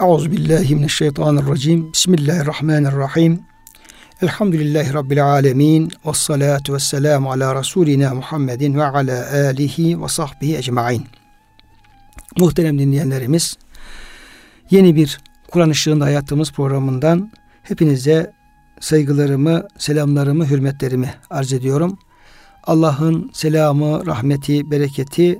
[0.00, 1.92] Euzubillahimineşşeytanirracim.
[1.92, 3.40] Bismillahirrahmanirrahim.
[4.22, 5.92] Elhamdülillahi Rabbil alemin.
[6.06, 11.06] Ve salatu ve selamu ala Resulina Muhammedin ve ala alihi ve sahbihi ecmain.
[12.38, 13.56] Muhterem dinleyenlerimiz,
[14.70, 18.32] yeni bir Kur'an ışığında hayatımız programından hepinize
[18.80, 21.98] saygılarımı, selamlarımı, hürmetlerimi arz ediyorum.
[22.64, 25.38] Allah'ın selamı, rahmeti, bereketi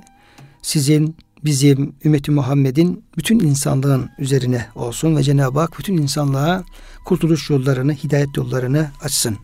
[0.61, 6.63] sizin, bizim, ümmeti Muhammed'in bütün insanlığın üzerine olsun ve Cenab-ı Hak bütün insanlığa
[7.05, 9.37] kurtuluş yollarını, hidayet yollarını açsın.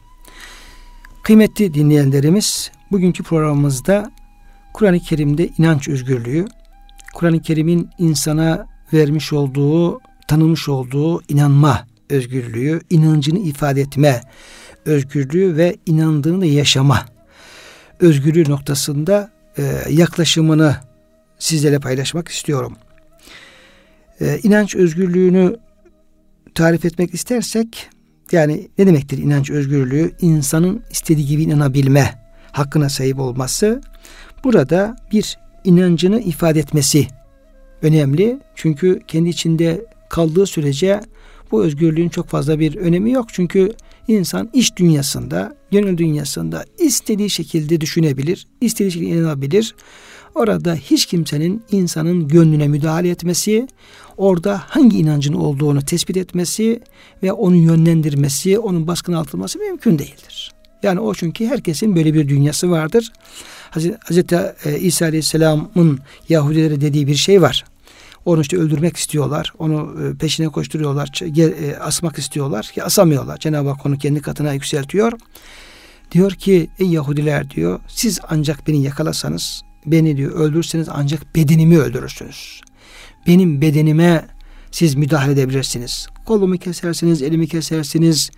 [1.24, 4.12] Kıymetli dinleyenlerimiz, bugünkü programımızda
[4.74, 6.46] Kur'an-ı Kerim'de inanç özgürlüğü,
[7.14, 14.22] Kur'an-ı Kerim'in insana vermiş olduğu, tanımış olduğu inanma özgürlüğü, inancını ifade etme
[14.86, 17.06] özgürlüğü ve inandığını yaşama
[18.00, 20.76] özgürlüğü noktasında e, yaklaşımını
[21.40, 22.78] sizlerle paylaşmak istiyorum.
[24.22, 25.56] E, inanç özgürlüğünü
[26.56, 27.90] tarif etmek istersek
[28.32, 30.12] yani ne demektir inanç özgürlüğü?
[30.22, 33.82] İnsanın istediği gibi inanabilme hakkına sahip olması.
[34.44, 37.08] Burada bir inancını ifade etmesi
[37.82, 38.40] önemli.
[38.56, 41.02] Çünkü kendi içinde kaldığı sürece
[41.52, 43.26] bu özgürlüğün çok fazla bir önemi yok.
[43.34, 43.74] Çünkü
[44.08, 49.76] insan iş dünyasında, gönül dünyasında istediği şekilde düşünebilir, istediği şekilde inanabilir.
[50.36, 53.68] Orada hiç kimsenin insanın gönlüne müdahale etmesi,
[54.18, 56.80] orada hangi inancın olduğunu tespit etmesi
[57.24, 60.52] ve onu yönlendirmesi, onun baskına altılması mümkün değildir.
[60.84, 63.12] Yani o çünkü herkesin böyle bir dünyası vardır.
[63.70, 67.66] Hazreti e, İsa Aleyhisselam'ın Yahudilere dediği bir şey var.
[68.26, 69.54] Onu işte öldürmek istiyorlar.
[69.60, 71.10] Onu e, peşine koşturuyorlar.
[71.38, 72.72] E, asmak istiyorlar.
[72.74, 73.38] ki Asamıyorlar.
[73.38, 75.14] Cenab-ı Hak onu kendi katına yükseltiyor.
[76.12, 82.62] Diyor ki ey Yahudiler diyor siz ancak beni yakalasanız beni diyor öldürürseniz ancak bedenimi öldürürsünüz.
[83.28, 84.26] Benim bedenime
[84.72, 86.08] siz müdahale edebilirsiniz.
[86.26, 88.32] Kolumu kesersiniz, elimi kesersiniz,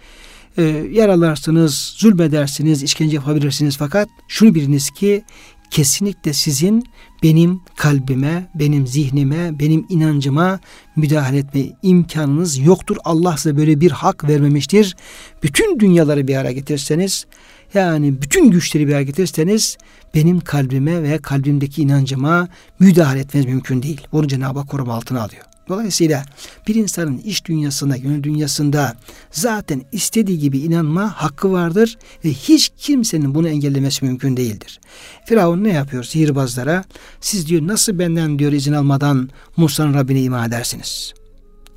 [0.57, 3.77] e, yaralarsınız, zulmedersiniz, işkence yapabilirsiniz.
[3.77, 5.23] Fakat şunu biliniz ki
[5.71, 6.83] kesinlikle sizin
[7.23, 10.59] benim kalbime, benim zihnime, benim inancıma
[10.95, 12.97] müdahale etme imkanınız yoktur.
[13.03, 14.95] Allah size böyle bir hak vermemiştir.
[15.43, 17.25] Bütün dünyaları bir araya getirseniz,
[17.73, 19.77] yani bütün güçleri bir araya getirirseniz
[20.15, 22.47] benim kalbime ve kalbimdeki inancıma
[22.79, 24.01] müdahale etmeniz mümkün değil.
[24.11, 25.46] Bunu Cenab-ı Hak koruma altına alıyor.
[25.69, 26.25] Dolayısıyla
[26.67, 28.97] bir insanın iş dünyasında, gönül dünyasında
[29.31, 34.79] zaten istediği gibi inanma hakkı vardır ve hiç kimsenin bunu engellemesi mümkün değildir.
[35.25, 36.83] Firavun ne yapıyor sihirbazlara?
[37.21, 41.13] Siz diyor nasıl benden diyor izin almadan Musa'nın Rabbine iman edersiniz?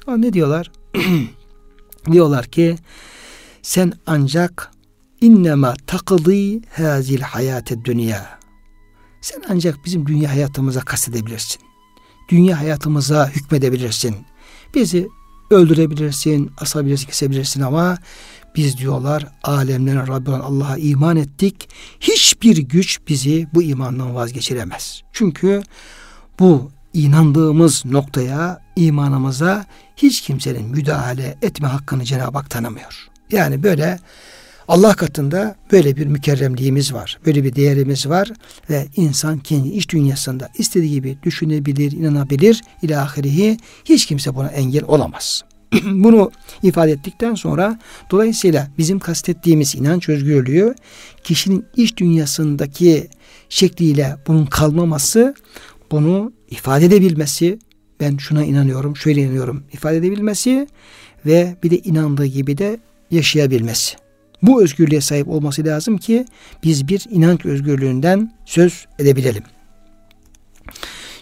[0.06, 0.72] O ne diyorlar?
[2.12, 2.76] diyorlar ki
[3.62, 4.70] sen ancak
[5.20, 8.40] innema takılı hazil hayate dünya.
[9.20, 11.69] Sen ancak bizim dünya hayatımıza kastedebilirsin
[12.30, 14.16] dünya hayatımıza hükmedebilirsin.
[14.74, 15.08] Bizi
[15.50, 17.98] öldürebilirsin, asabilirsin, kesebilirsin ama
[18.56, 21.68] biz diyorlar alemlerin Rabbi olan Allah'a iman ettik.
[22.00, 25.02] Hiçbir güç bizi bu imandan vazgeçiremez.
[25.12, 25.62] Çünkü
[26.38, 29.64] bu inandığımız noktaya, imanımıza
[29.96, 33.08] hiç kimsenin müdahale etme hakkını Cenab-ı Hak tanımıyor.
[33.30, 33.98] Yani böyle
[34.70, 37.18] Allah katında böyle bir mükerremliğimiz var.
[37.26, 38.30] Böyle bir değerimiz var
[38.70, 42.62] ve insan kendi iç dünyasında istediği gibi düşünebilir, inanabilir.
[42.82, 45.44] İlahirihi hiç kimse buna engel olamaz.
[45.84, 46.30] Bunu
[46.62, 47.78] ifade ettikten sonra
[48.10, 50.74] dolayısıyla bizim kastettiğimiz inanç özgürlüğü
[51.24, 53.08] kişinin iç dünyasındaki
[53.48, 55.34] şekliyle bunun kalmaması,
[55.90, 57.58] bunu ifade edebilmesi,
[58.00, 60.66] ben şuna inanıyorum, şöyle inanıyorum ifade edebilmesi
[61.26, 64.09] ve bir de inandığı gibi de yaşayabilmesi.
[64.42, 66.24] Bu özgürlüğe sahip olması lazım ki
[66.62, 69.42] biz bir inanç özgürlüğünden söz edebilelim.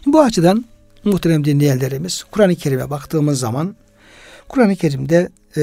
[0.07, 0.65] Bu açıdan
[1.05, 3.77] muhterem dinleyenlerimiz Kur'an-ı Kerim'e baktığımız zaman
[4.49, 5.63] Kur'an-ı Kerim'de e,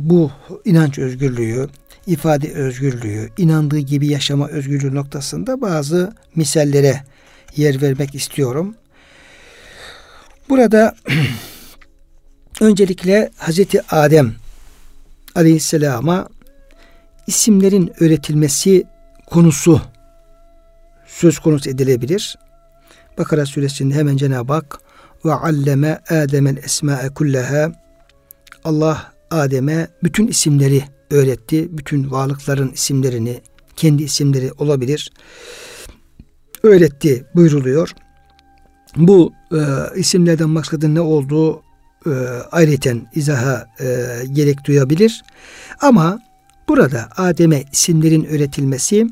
[0.00, 0.30] bu
[0.64, 1.68] inanç özgürlüğü,
[2.06, 7.02] ifade özgürlüğü, inandığı gibi yaşama özgürlüğü noktasında bazı misallere
[7.56, 8.74] yer vermek istiyorum.
[10.48, 10.96] Burada
[12.60, 14.34] öncelikle Hazreti Adem
[15.34, 16.28] Aleyhisselam'a
[17.26, 18.84] isimlerin öğretilmesi
[19.26, 19.80] konusu
[21.06, 22.38] söz konusu edilebilir.
[23.18, 24.80] Bakara suresinde hemen Cenab-ı Hak
[25.24, 27.72] ve alleme Adem'el esma'e kullaha
[28.64, 31.78] Allah Adem'e bütün isimleri öğretti.
[31.78, 33.40] Bütün varlıkların isimlerini,
[33.76, 35.12] kendi isimleri olabilir.
[36.62, 37.90] Öğretti buyruluyor.
[38.96, 39.60] Bu e,
[39.96, 41.62] isimlerden maksadın ne olduğu
[42.06, 42.12] e,
[42.52, 43.86] ayrıca izaha e,
[44.32, 45.22] gerek duyabilir.
[45.80, 46.20] Ama
[46.68, 49.06] Burada Adem'e isimlerin öğretilmesi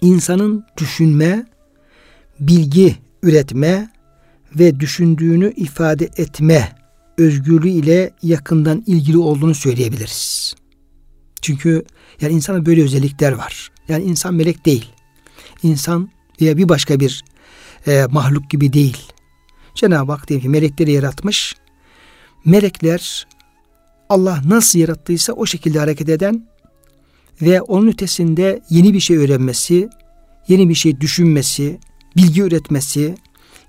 [0.00, 1.46] insanın düşünme,
[2.40, 3.90] bilgi üretme
[4.54, 6.72] ve düşündüğünü ifade etme
[7.18, 10.54] özgürlüğü ile yakından ilgili olduğunu söyleyebiliriz.
[11.42, 11.84] Çünkü
[12.20, 13.70] yani insana böyle özellikler var.
[13.88, 14.86] Yani insan melek değil.
[15.62, 16.10] İnsan
[16.40, 17.24] veya bir başka bir
[17.86, 19.12] e, mahluk gibi değil.
[19.74, 21.54] Cenab-ı Hak diyelim ki melekleri yaratmış.
[22.44, 23.26] Melekler
[24.08, 26.46] Allah nasıl yarattıysa o şekilde hareket eden
[27.42, 29.88] ve onun ötesinde yeni bir şey öğrenmesi,
[30.48, 31.78] yeni bir şey düşünmesi,
[32.16, 33.14] bilgi üretmesi,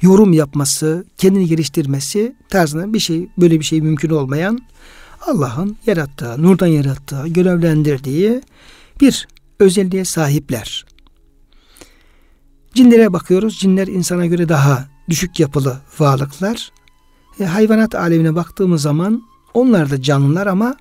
[0.02, 4.60] yorum yapması, kendini geliştirmesi tarzında bir şey, böyle bir şey mümkün olmayan
[5.22, 8.42] Allah'ın yarattığı, nurdan yarattığı, görevlendirdiği
[9.02, 9.28] bir
[9.60, 10.86] özelliğe sahipler.
[12.74, 13.60] Cinlere bakıyoruz.
[13.60, 16.72] Cinler insana göre daha düşük yapılı varlıklar.
[17.40, 19.24] E, hayvanat alemine baktığımız zaman
[19.58, 20.76] onlar da canlılar ama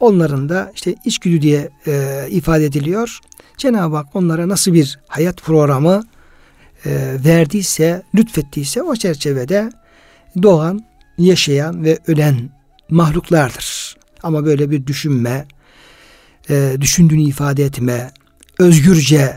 [0.00, 3.18] onların da işte içgüdü diye e, ifade ediliyor.
[3.56, 6.04] Cenab-ı Hak onlara nasıl bir hayat programı
[6.86, 9.70] e, verdiyse, lütfettiyse o çerçevede
[10.42, 10.84] doğan,
[11.18, 12.50] yaşayan ve ölen
[12.90, 13.96] mahluklardır.
[14.22, 15.46] Ama böyle bir düşünme,
[16.50, 18.10] e, düşündüğünü ifade etme,
[18.58, 19.36] özgürce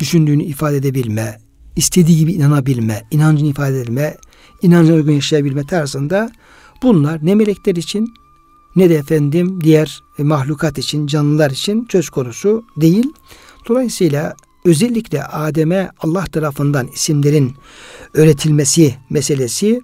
[0.00, 1.38] düşündüğünü ifade edebilme,
[1.76, 4.16] istediği gibi inanabilme, inancını ifade edebilme,
[4.62, 6.32] inancına uygun yaşayabilme tarzında
[6.84, 8.14] bunlar ne melekler için
[8.76, 13.12] ne de efendim diğer mahlukat için, canlılar için söz konusu değil.
[13.68, 14.34] Dolayısıyla
[14.64, 17.52] özellikle Adem'e Allah tarafından isimlerin
[18.14, 19.82] öğretilmesi meselesi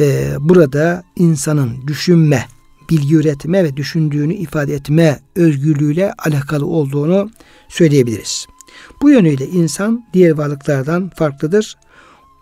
[0.00, 2.44] e, burada insanın düşünme,
[2.90, 7.30] bilgi üretme ve düşündüğünü ifade etme özgürlüğüyle alakalı olduğunu
[7.68, 8.46] söyleyebiliriz.
[9.02, 11.76] Bu yönüyle insan diğer varlıklardan farklıdır.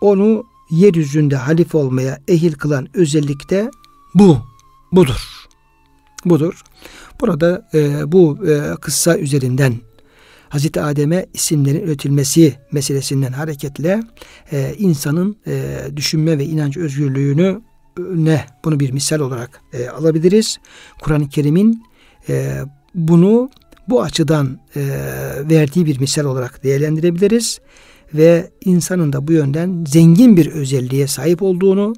[0.01, 3.71] Onu yeryüzünde halif olmaya ehil kılan özellik de
[4.15, 4.37] bu,
[4.91, 5.47] budur.
[6.25, 6.61] Budur.
[7.19, 9.75] Burada e, bu e, kıssa üzerinden
[10.49, 14.03] Hazreti Adem'e isimlerin üretilmesi meselesinden hareketle
[14.51, 17.61] e, insanın e, düşünme ve inanç özgürlüğünü
[18.15, 20.57] ne bunu bir misal olarak e, alabiliriz.
[21.01, 21.83] Kur'an-ı Kerim'in
[22.29, 22.61] e,
[22.95, 23.49] bunu
[23.89, 24.81] bu açıdan e,
[25.49, 27.59] verdiği bir misal olarak değerlendirebiliriz
[28.13, 31.93] ve insanın da bu yönden zengin bir özelliğe sahip olduğunu,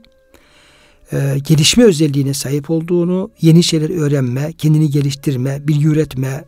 [1.13, 6.45] e, gelişme özelliğine sahip olduğunu, yeni şeyler öğrenme, kendini geliştirme, bilgi üretme,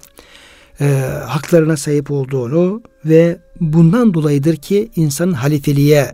[0.81, 0.85] e,
[1.27, 6.11] haklarına sahip olduğunu ve bundan dolayıdır ki insanın halifeliğe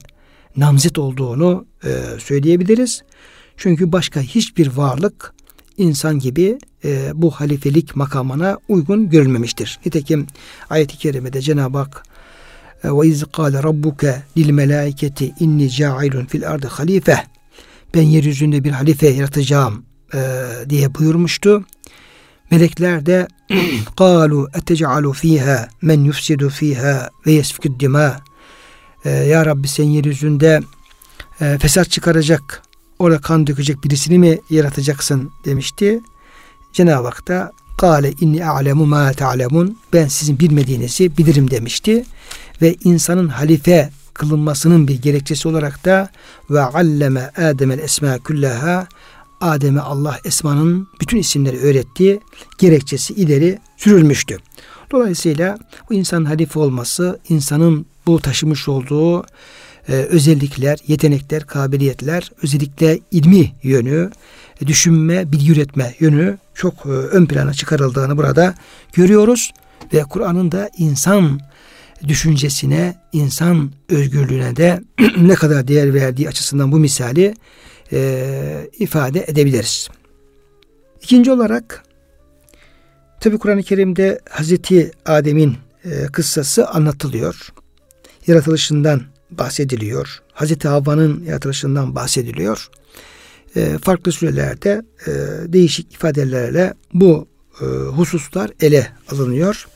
[0.58, 1.90] namzet olduğunu e,
[2.20, 3.04] söyleyebiliriz.
[3.58, 5.34] Çünkü başka hiçbir varlık
[5.78, 9.80] insan gibi e, bu halifelik makamına uygun görülmemiştir.
[9.86, 10.28] Nitekim
[10.70, 12.04] ayet-i kerimede Cenab-ı Hak
[12.84, 17.24] e, ve iz kâle rabbuke lil melâiketi inni câilun fil ardı halife
[17.95, 19.85] ben yeryüzünde bir halife yaratacağım
[20.15, 20.21] e,
[20.69, 21.65] diye buyurmuştu.
[22.51, 23.29] Melekler de
[23.97, 28.21] قالوا أتجعل فيها men yufsidu fiha ve yesfikü dima
[29.05, 30.61] e, Ya Rabbi sen yeryüzünde
[31.41, 32.63] e, fesat çıkaracak
[32.99, 36.01] orada kan dökecek birisini mi yaratacaksın demişti.
[36.73, 42.05] Cenab-ı Hak da Kale inni a'lemu ma ta'lemun ben sizin bilmediğinizi bilirim demişti.
[42.63, 46.10] Ve insanın halife kılınmasının bir gerekçesi olarak da
[46.50, 48.88] ve alleme Adem'el esma kullaha
[49.42, 52.20] Adem'e Allah esmanın bütün isimleri öğrettiği
[52.58, 54.38] gerekçesi ileri sürülmüştü.
[54.92, 55.58] Dolayısıyla
[55.90, 59.24] bu insanın halife olması, insanın bu taşımış olduğu
[59.90, 64.12] e, özellikler, yetenekler, kabiliyetler, özellikle ilmi yönü,
[64.66, 68.56] düşünme, bilgi üretme yönü çok e, ön plana çıkarıldığını burada
[68.94, 69.52] görüyoruz.
[69.94, 71.40] Ve Kur'an'ın da insan
[72.08, 74.82] düşüncesine, insan özgürlüğüne de
[75.18, 77.34] ne kadar değer verdiği açısından bu misali
[77.92, 79.90] e, ifade edebiliriz.
[81.02, 81.84] İkinci olarak
[83.20, 87.54] tabi Kur'an-ı Kerim'de Hazreti Adem'in e, kıssası anlatılıyor.
[88.28, 89.02] Yaratılışından
[89.32, 90.22] bahsediliyor.
[90.34, 92.70] Hazreti Havva'nın yaratılışından bahsediliyor.
[93.56, 95.12] E, farklı sürelerde e,
[95.54, 97.28] değişik ifadelerle bu
[97.62, 99.68] e, hususlar ele alınıyor.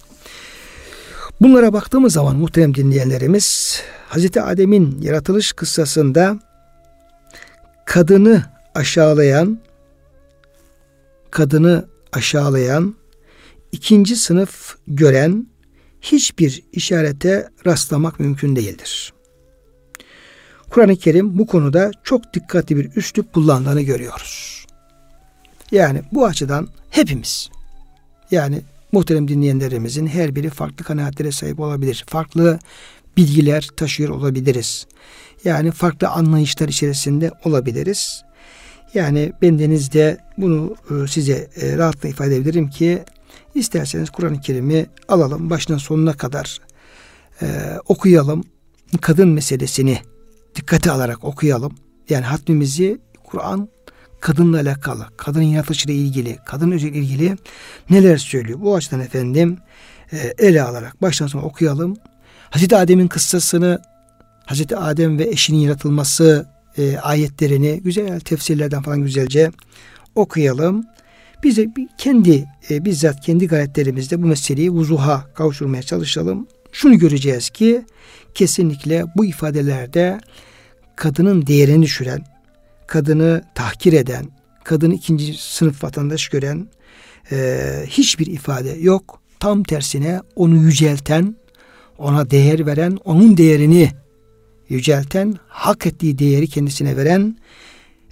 [1.41, 6.39] Bunlara baktığımız zaman muhterem dinleyenlerimiz Hazreti Adem'in yaratılış kıssasında
[7.85, 8.43] kadını
[8.75, 9.59] aşağılayan
[11.31, 12.95] kadını aşağılayan
[13.71, 15.47] ikinci sınıf gören
[16.01, 19.13] hiçbir işarete rastlamak mümkün değildir.
[20.69, 24.65] Kur'an-ı Kerim bu konuda çok dikkatli bir üslup kullandığını görüyoruz.
[25.71, 27.49] Yani bu açıdan hepimiz
[28.31, 32.05] yani muhterem dinleyenlerimizin her biri farklı kanaatlere sahip olabilir.
[32.07, 32.59] Farklı
[33.17, 34.87] bilgiler taşıyor olabiliriz.
[35.45, 38.23] Yani farklı anlayışlar içerisinde olabiliriz.
[38.93, 43.03] Yani bendenizde bunu e, size e, rahatlıkla ifade edebilirim ki
[43.55, 46.57] isterseniz Kur'an-ı Kerim'i alalım başından sonuna kadar
[47.41, 47.47] e,
[47.87, 48.43] okuyalım.
[49.01, 49.97] Kadın meselesini
[50.55, 51.75] dikkate alarak okuyalım.
[52.09, 53.69] Yani hatmimizi Kur'an
[54.21, 57.37] kadınla alakalı, kadının yaratılışıyla ilgili, kadın özel ilgili
[57.89, 58.59] neler söylüyor?
[58.61, 59.57] Bu açıdan efendim
[60.13, 61.97] e, ele alarak baştan sona okuyalım.
[62.49, 63.81] Hazreti Adem'in kıssasını,
[64.45, 66.45] Hazreti Adem ve eşinin yaratılması
[66.77, 69.51] e, ayetlerini güzel tefsirlerden falan güzelce
[70.15, 70.83] okuyalım.
[71.43, 76.47] Bize kendi e, bizzat kendi gayretlerimizde bu meseleyi vuzuha kavuşturmaya çalışalım.
[76.71, 77.85] Şunu göreceğiz ki
[78.33, 80.19] kesinlikle bu ifadelerde
[80.95, 82.30] kadının değerini düşüren,
[82.91, 84.25] kadını tahkir eden,
[84.63, 86.67] kadını ikinci sınıf vatandaş gören
[87.31, 89.21] e, hiçbir ifade yok.
[89.39, 91.35] Tam tersine onu yücelten,
[91.97, 93.91] ona değer veren, onun değerini
[94.69, 97.37] yücelten, hak ettiği değeri kendisine veren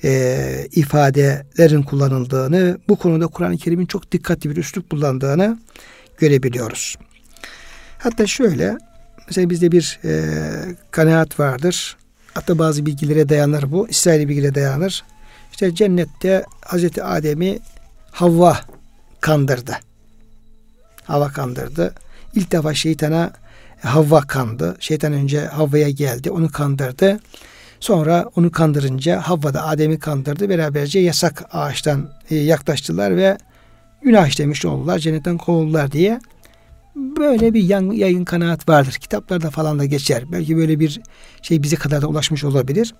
[0.03, 5.59] e, ifadelerin kullanıldığını, bu konuda Kur'an-ı Kerim'in çok dikkatli bir üslup kullandığını
[6.17, 6.95] görebiliyoruz.
[7.97, 8.77] Hatta şöyle,
[9.27, 10.11] mesela bizde bir e,
[10.91, 11.97] kanaat vardır.
[12.39, 13.87] Hatta bazı bilgilere dayanır bu.
[13.89, 15.03] İsrail bilgilere dayanır.
[15.51, 17.59] İşte cennette Hazreti Adem'i
[18.11, 18.59] Havva
[19.21, 19.77] kandırdı.
[21.03, 21.93] Havva kandırdı.
[22.35, 23.31] İlk defa şeytana
[23.81, 24.75] Havva kandı.
[24.79, 26.31] Şeytan önce Havva'ya geldi.
[26.31, 27.19] Onu kandırdı.
[27.79, 30.49] Sonra onu kandırınca Havva da Adem'i kandırdı.
[30.49, 33.37] Beraberce yasak ağaçtan e, yaklaştılar ve
[34.01, 34.99] günah işlemiş oldular.
[34.99, 36.19] Cennetten kovuldular diye
[37.17, 37.63] böyle bir
[37.93, 38.93] yayın kanaat vardır.
[38.93, 40.23] Kitaplarda falan da geçer.
[40.31, 41.01] Belki böyle bir
[41.41, 42.95] şey bize kadar da ulaşmış olabilir.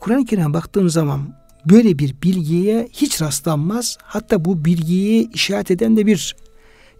[0.00, 3.98] Kur'an-ı Kerim'e baktığım zaman böyle bir bilgiye hiç rastlanmaz.
[4.02, 6.36] Hatta bu bilgiyi işaret eden de bir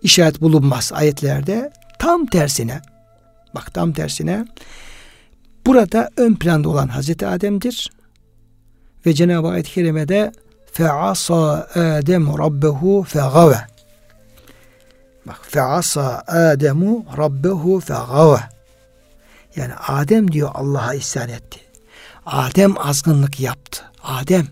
[0.03, 1.73] işaret bulunmaz ayetlerde.
[1.99, 2.81] Tam tersine,
[3.55, 4.47] bak tam tersine
[5.67, 7.91] burada ön planda olan Hazreti Adem'dir.
[9.07, 10.33] Ve Cenab-ı Ayet-i Kerime'de
[10.73, 13.70] fe'asa Adem rabbehu fe'gave
[15.31, 18.41] Bak feasa Ademu rabbehu fegave.
[19.57, 21.61] Yani Adem diyor Allah'a isyan etti.
[22.27, 23.85] Adem azgınlık yaptı.
[24.03, 24.47] Adem.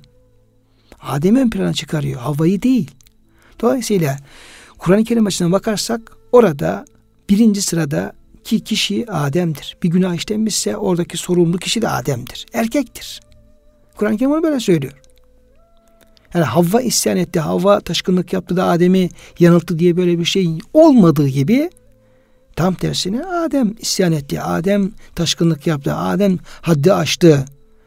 [1.02, 2.20] Adem ön plana çıkarıyor.
[2.20, 2.90] Havayı değil.
[3.61, 4.16] Dolayısıyla
[4.78, 6.00] Kur'an-ı Kerim açısından bakarsak
[6.32, 6.85] orada
[7.30, 8.12] birinci sırada
[8.44, 9.76] ki kişi Adem'dir.
[9.82, 12.47] Bir günah işlemişse oradaki sorumlu kişi de Adem'dir.
[12.52, 13.20] Erkektir.
[13.97, 15.00] Kur'an-ı Kerim böyle söylüyor.
[16.35, 21.28] Yani Havva isyan etti, Havva taşkınlık yaptı da Adem'i yanılttı diye böyle bir şey olmadığı
[21.28, 21.70] gibi
[22.56, 27.44] tam tersine Adem isyan etti, Adem taşkınlık yaptı, Adem haddi aştı.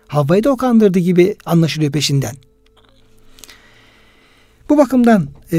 [0.07, 2.35] Havva'yı da o kandırdı gibi anlaşılıyor peşinden.
[4.69, 5.57] Bu bakımdan e,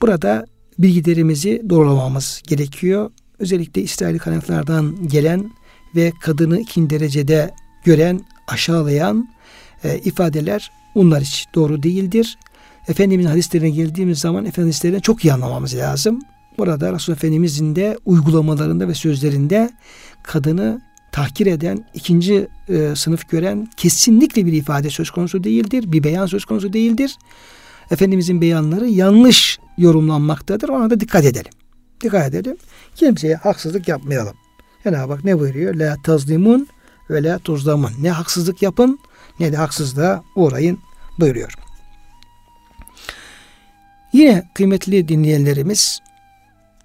[0.00, 0.46] burada
[0.78, 3.10] bilgilerimizi doğrulamamız gerekiyor.
[3.38, 5.50] Özellikle İsrail kaynaklardan gelen
[5.96, 7.50] ve kadını ikinci derecede
[7.84, 9.28] gören, aşağılayan
[9.84, 12.38] e, ifadeler bunlar hiç doğru değildir.
[12.88, 16.20] Efendimizin hadislerine geldiğimiz zaman Efendimizlerden çok iyi anlamamız lazım.
[16.58, 19.70] Burada Resul Efendimizin de uygulamalarında ve sözlerinde
[20.22, 20.80] kadını
[21.12, 25.92] tahkir eden, ikinci e, sınıf gören kesinlikle bir ifade söz konusu değildir.
[25.92, 27.16] Bir beyan söz konusu değildir.
[27.90, 30.68] Efendimizin beyanları yanlış yorumlanmaktadır.
[30.68, 31.52] Ona da dikkat edelim.
[32.00, 32.56] Dikkat edelim.
[32.94, 34.34] Kimseye haksızlık yapmayalım.
[34.84, 35.74] Cenab-ı Hak ne buyuruyor?
[35.74, 36.68] La tazlimun
[37.10, 37.90] ve la tuzlamun.
[38.00, 38.98] Ne haksızlık yapın
[39.40, 40.78] ne de haksızlığa uğrayın
[41.18, 41.54] buyuruyor.
[44.12, 46.00] Yine kıymetli dinleyenlerimiz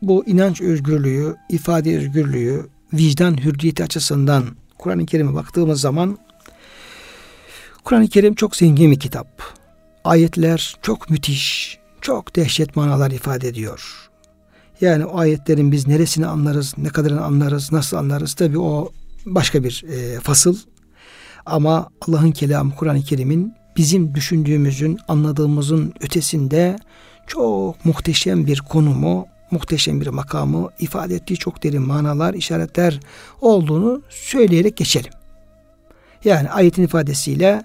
[0.01, 4.46] bu inanç özgürlüğü, ifade özgürlüğü, vicdan hürriyeti açısından
[4.77, 6.18] Kur'an-ı Kerim'e baktığımız zaman
[7.84, 9.44] Kur'an-ı Kerim çok zengin bir kitap.
[10.03, 14.10] Ayetler çok müthiş, çok dehşet manalar ifade ediyor.
[14.82, 18.91] Yani o ayetlerin biz neresini anlarız, ne kadarını anlarız, nasıl anlarız tabi o
[19.25, 20.58] başka bir e, fasıl.
[21.47, 26.76] Ama Allah'ın kelamı Kur'an-ı Kerim'in bizim düşündüğümüzün, anladığımızın ötesinde
[27.26, 33.00] çok muhteşem bir konumu, muhteşem bir makamı ifade ettiği çok derin manalar, işaretler
[33.40, 35.12] olduğunu söyleyerek geçelim.
[36.25, 37.64] Yani ayetin ifadesiyle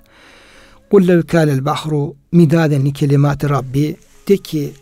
[0.91, 3.95] قُلْ لَوْ كَالَ الْبَحْرُ مِدَادًا لِكَلِمَاتِ Rabbi
[4.27, 4.73] de ki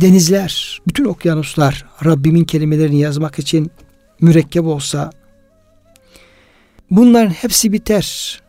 [0.00, 3.70] denizler, bütün okyanuslar Rabbimin kelimelerini yazmak için
[4.20, 5.10] mürekkep olsa
[6.91, 8.41] bunların hepsi biter.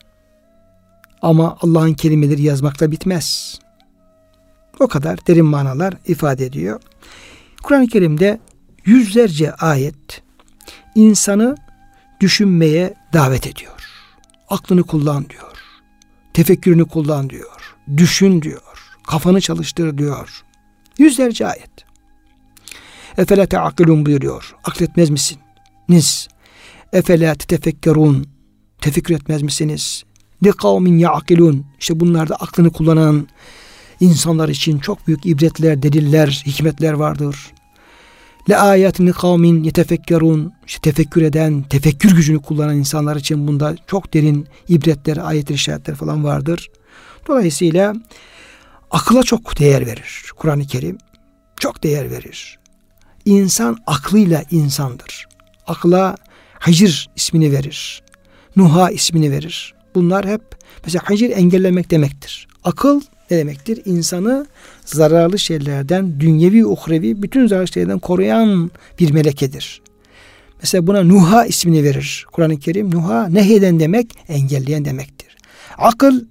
[1.22, 3.58] Ama Allah'ın kelimeleri yazmakla bitmez.
[4.80, 6.80] O kadar derin manalar ifade ediyor.
[7.62, 8.40] Kur'an-ı Kerim'de
[8.84, 10.22] yüzlerce ayet
[10.94, 11.56] insanı
[12.20, 13.72] düşünmeye davet ediyor.
[14.48, 15.52] Aklını kullan diyor.
[16.34, 17.76] Tefekkürünü kullan diyor.
[17.96, 18.92] Düşün diyor.
[19.06, 20.44] Kafanı çalıştır diyor.
[20.98, 21.70] Yüzlerce ayet.
[23.18, 24.54] Efele teakilun buyuruyor.
[24.64, 26.28] Akletmez misiniz?
[26.96, 28.26] Efele tefekkerun.
[28.80, 30.04] Tefekkür etmez misiniz?
[30.44, 31.66] Li kavmin ya'kilun.
[31.80, 33.28] İşte bunlarda aklını kullanan
[34.00, 37.36] insanlar için çok büyük ibretler, deliller, hikmetler vardır.
[38.50, 40.52] Le ayatin kavmin yetefekkerun.
[40.66, 46.24] İşte tefekkür eden, tefekkür gücünü kullanan insanlar için bunda çok derin ibretler, ayet işaretler falan
[46.24, 46.70] vardır.
[47.28, 47.94] Dolayısıyla
[48.90, 50.98] akıla çok değer verir Kur'an-ı Kerim.
[51.60, 52.58] Çok değer verir.
[53.24, 55.26] İnsan aklıyla insandır.
[55.66, 56.16] Akla
[56.66, 58.02] Hacir ismini verir.
[58.56, 59.74] Nuha ismini verir.
[59.94, 60.42] Bunlar hep
[60.84, 62.48] mesela hacir engellemek demektir.
[62.64, 63.82] Akıl ne demektir?
[63.84, 64.46] İnsanı
[64.84, 68.70] zararlı şeylerden, dünyevi, uhrevi bütün zararlı şeylerden koruyan
[69.00, 69.82] bir melekedir.
[70.62, 72.90] Mesela buna Nuha ismini verir Kur'an-ı Kerim.
[72.90, 75.36] Nuha neheden demek, engelleyen demektir.
[75.78, 76.24] Akıl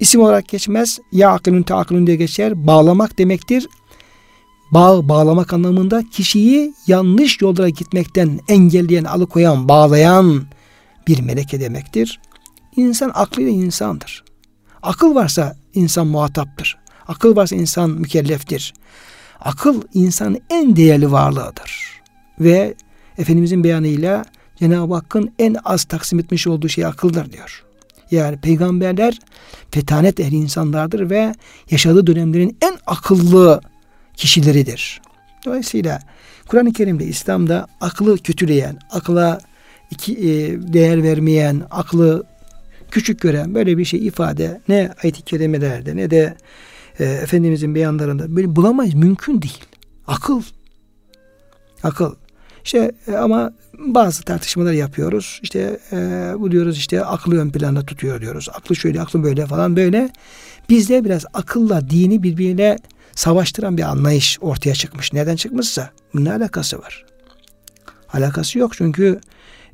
[0.00, 0.98] isim olarak geçmez.
[1.12, 2.66] Ya akılın taakılın diye geçer.
[2.66, 3.66] Bağlamak demektir.
[4.74, 10.42] Bağ, bağlamak anlamında kişiyi yanlış yollara gitmekten engelleyen, alıkoyan, bağlayan
[11.08, 12.20] bir meleke demektir.
[12.76, 14.24] İnsan aklıyla insandır.
[14.82, 16.78] Akıl varsa insan muhataptır.
[17.08, 18.74] Akıl varsa insan mükelleftir.
[19.40, 22.00] Akıl insanın en değerli varlığıdır.
[22.40, 22.74] Ve
[23.18, 24.24] Efendimizin beyanıyla
[24.56, 27.64] Cenab-ı Hakk'ın en az taksim etmiş olduğu şey akıldır diyor.
[28.10, 29.18] Yani peygamberler
[29.70, 31.34] fetanet ehli insanlardır ve
[31.70, 33.60] yaşadığı dönemlerin en akıllı
[34.16, 35.00] kişileridir.
[35.44, 36.00] Dolayısıyla
[36.48, 39.40] Kur'an-ı Kerim'de İslam'da aklı kötüleyen, akla
[39.90, 42.24] iki, e, değer vermeyen, aklı
[42.90, 46.36] küçük gören böyle bir şey ifade ne ayet-i kerimelerde ne de
[46.98, 48.94] e, Efendimizin beyanlarında böyle bulamayız.
[48.94, 49.64] Mümkün değil.
[50.06, 50.42] Akıl.
[51.82, 52.14] Akıl.
[52.64, 55.40] İşte e, ama bazı tartışmalar yapıyoruz.
[55.42, 55.96] İşte e,
[56.38, 58.48] bu diyoruz işte aklı ön planda tutuyor diyoruz.
[58.52, 60.10] Aklı şöyle, aklı böyle falan böyle.
[60.68, 62.78] Bizde biraz akılla dini birbirine
[63.16, 65.12] savaştıran bir anlayış ortaya çıkmış.
[65.12, 67.04] Neden çıkmışsa ne alakası var?
[68.12, 69.20] Alakası yok çünkü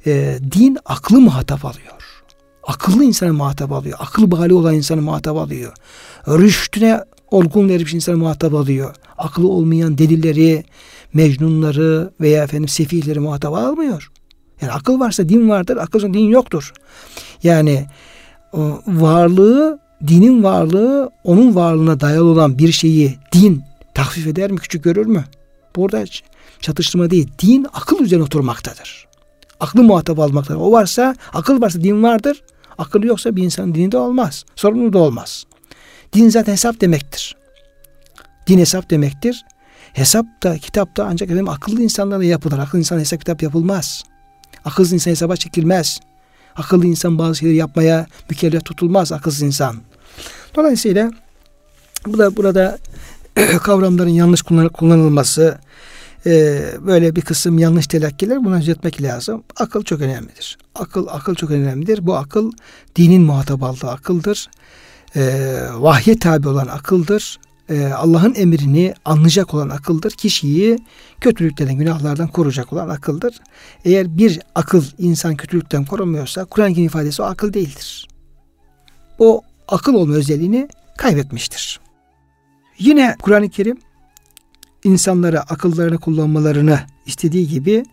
[0.07, 2.23] e, din aklı muhatap alıyor.
[2.67, 3.99] Akıllı insanı muhatap alıyor.
[4.01, 5.73] Akıl bali olan insanı muhatap alıyor.
[6.29, 8.95] Rüştüne olgun vermiş insanı muhatap alıyor.
[9.19, 10.65] Aklı olmayan delilleri,
[11.15, 14.11] mecnunları veya efendim sefihleri muhatap almıyor.
[14.61, 16.73] Yani akıl varsa din vardır, akılsız din yoktur.
[17.43, 17.87] Yani
[18.87, 23.63] varlığı, dinin varlığı onun varlığına dayalı olan bir şeyi din
[23.95, 25.25] tahfif eder mi, küçük görür mü?
[25.77, 26.05] Burada
[26.61, 27.29] çatıştırma değil.
[27.43, 29.07] Din akıl üzerine oturmaktadır.
[29.61, 30.61] Aklı muhatap almaktadır.
[30.61, 32.43] O varsa, akıl varsa din vardır.
[32.79, 34.45] Akıl yoksa bir insan dininde olmaz.
[34.57, 35.45] Sorumlu da olmaz.
[36.13, 37.37] Din zaten hesap demektir.
[38.47, 39.45] Din hesap demektir.
[39.93, 42.59] Hesap da kitap da ancak efendim akıllı insanlarla yapılır.
[42.59, 44.05] Akıllı insan hesap kitap yapılmaz.
[44.65, 46.01] Akılsız insan hesaba çekilmez.
[46.57, 49.77] Akıllı insan bazı şeyleri yapmaya mükellef tutulmaz akılsız insan.
[50.57, 51.11] Dolayısıyla
[52.07, 52.79] bu da burada
[53.63, 55.59] kavramların yanlış kullanılması,
[56.27, 59.43] e, böyle bir kısım yanlış telakkiler buna düzeltmek lazım.
[59.57, 60.59] Akıl çok önemlidir.
[60.75, 62.07] Akıl akıl çok önemlidir.
[62.07, 62.53] Bu akıl
[62.97, 64.49] dinin muhatap aldığı akıldır.
[65.17, 65.23] E,
[65.75, 67.39] vahye tabi olan akıldır.
[67.69, 70.11] E, Allah'ın emrini anlayacak olan akıldır.
[70.11, 70.79] Kişiyi
[71.21, 73.41] kötülüklerden, günahlardan koruyacak olan akıldır.
[73.85, 78.09] Eğer bir akıl insan kötülükten korumuyorsa Kur'an-ı ifadesi o akıl değildir.
[79.19, 81.81] O akıl olma özelliğini kaybetmiştir.
[82.79, 83.79] Yine Kur'an-ı Kerim
[84.85, 87.85] insanlara akıllarını kullanmalarını istediği gibi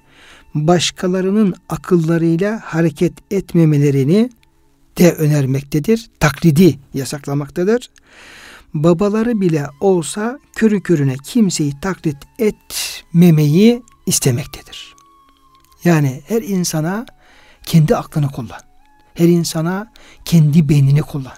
[0.55, 4.29] başkalarının akıllarıyla hareket etmemelerini
[4.97, 6.09] de önermektedir.
[6.19, 7.89] Taklidi yasaklamaktadır.
[8.73, 14.95] Babaları bile olsa körü körüne kimseyi taklit etmemeyi istemektedir.
[15.83, 17.05] Yani her insana
[17.65, 18.61] kendi aklını kullan.
[19.13, 19.91] Her insana
[20.25, 21.33] kendi beynini kullan.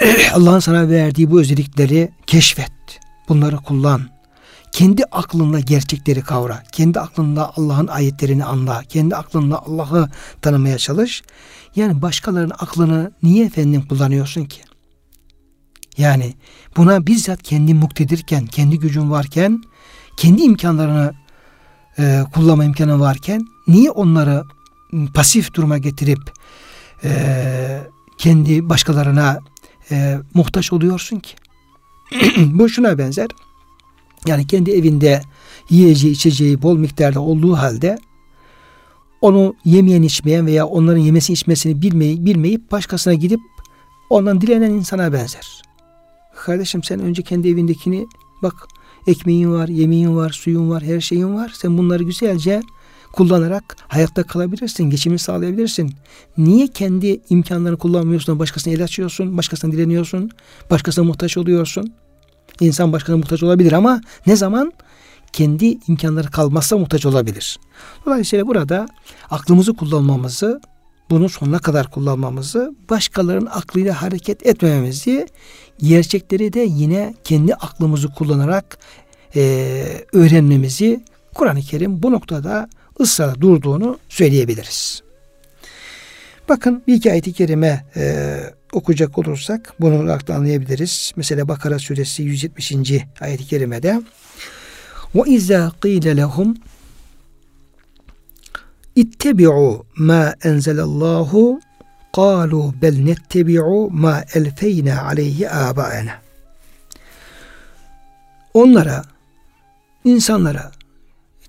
[0.32, 2.72] Allah'ın sana verdiği bu özellikleri keşfet.
[3.28, 4.14] Bunları kullan.
[4.72, 6.62] Kendi aklınla gerçekleri kavra.
[6.72, 8.82] Kendi aklınla Allah'ın ayetlerini anla.
[8.82, 10.10] Kendi aklınla Allah'ı
[10.42, 11.22] tanımaya çalış.
[11.76, 14.60] Yani başkalarının aklını niye efendim kullanıyorsun ki?
[15.98, 16.34] Yani
[16.76, 19.62] buna bizzat kendi muktedirken, kendi gücün varken,
[20.16, 21.14] kendi imkanlarını
[21.98, 24.44] e, kullanma imkanı varken niye onları
[25.14, 26.32] pasif duruma getirip
[27.04, 27.80] e,
[28.18, 29.38] kendi başkalarına
[29.90, 31.34] e, muhtaç oluyorsun ki?
[32.36, 33.28] Bu şuna benzer.
[34.26, 35.22] Yani kendi evinde
[35.70, 37.98] yiyeceği içeceği bol miktarda olduğu halde
[39.20, 43.40] onu yemeyen içmeyen veya onların yemesi içmesini bilmeyip, bilmeyip başkasına gidip
[44.10, 45.62] ondan dilenen insana benzer.
[46.36, 48.06] Kardeşim sen önce kendi evindekini
[48.42, 48.54] bak
[49.06, 51.52] ekmeğin var, yemeğin var, suyun var, her şeyin var.
[51.54, 52.62] Sen bunları güzelce
[53.14, 55.94] kullanarak hayatta kalabilirsin, geçimini sağlayabilirsin.
[56.38, 60.30] Niye kendi imkanlarını kullanmıyorsun, başkasına el açıyorsun, başkasına dileniyorsun,
[60.70, 61.92] başkasına muhtaç oluyorsun?
[62.60, 64.72] İnsan başkasına muhtaç olabilir ama ne zaman?
[65.32, 67.58] Kendi imkanları kalmazsa muhtaç olabilir.
[68.06, 68.88] Dolayısıyla burada
[69.30, 70.60] aklımızı kullanmamızı,
[71.10, 75.26] bunu sonuna kadar kullanmamızı, başkalarının aklıyla hareket etmememizi,
[75.78, 78.78] gerçekleri de yine kendi aklımızı kullanarak
[79.36, 82.68] e, öğrenmemizi Kur'an-ı Kerim bu noktada
[82.99, 85.03] ısrarla durduğunu söyleyebiliriz.
[86.49, 88.37] Bakın bir iki ayet-i kerime e,
[88.73, 91.11] okuyacak olursak bunu olarak da anlayabiliriz.
[91.15, 92.73] Mesela Bakara suresi 170.
[93.21, 94.01] ayet-i kerimede
[95.15, 96.57] ve izâ qîle lehum
[98.95, 101.59] ittebi'u ma enzelallahu
[102.13, 106.21] قالوا bel nettebi'u ma elfeyna aleyhi abaena.
[108.53, 109.03] Onlara,
[110.03, 110.71] insanlara,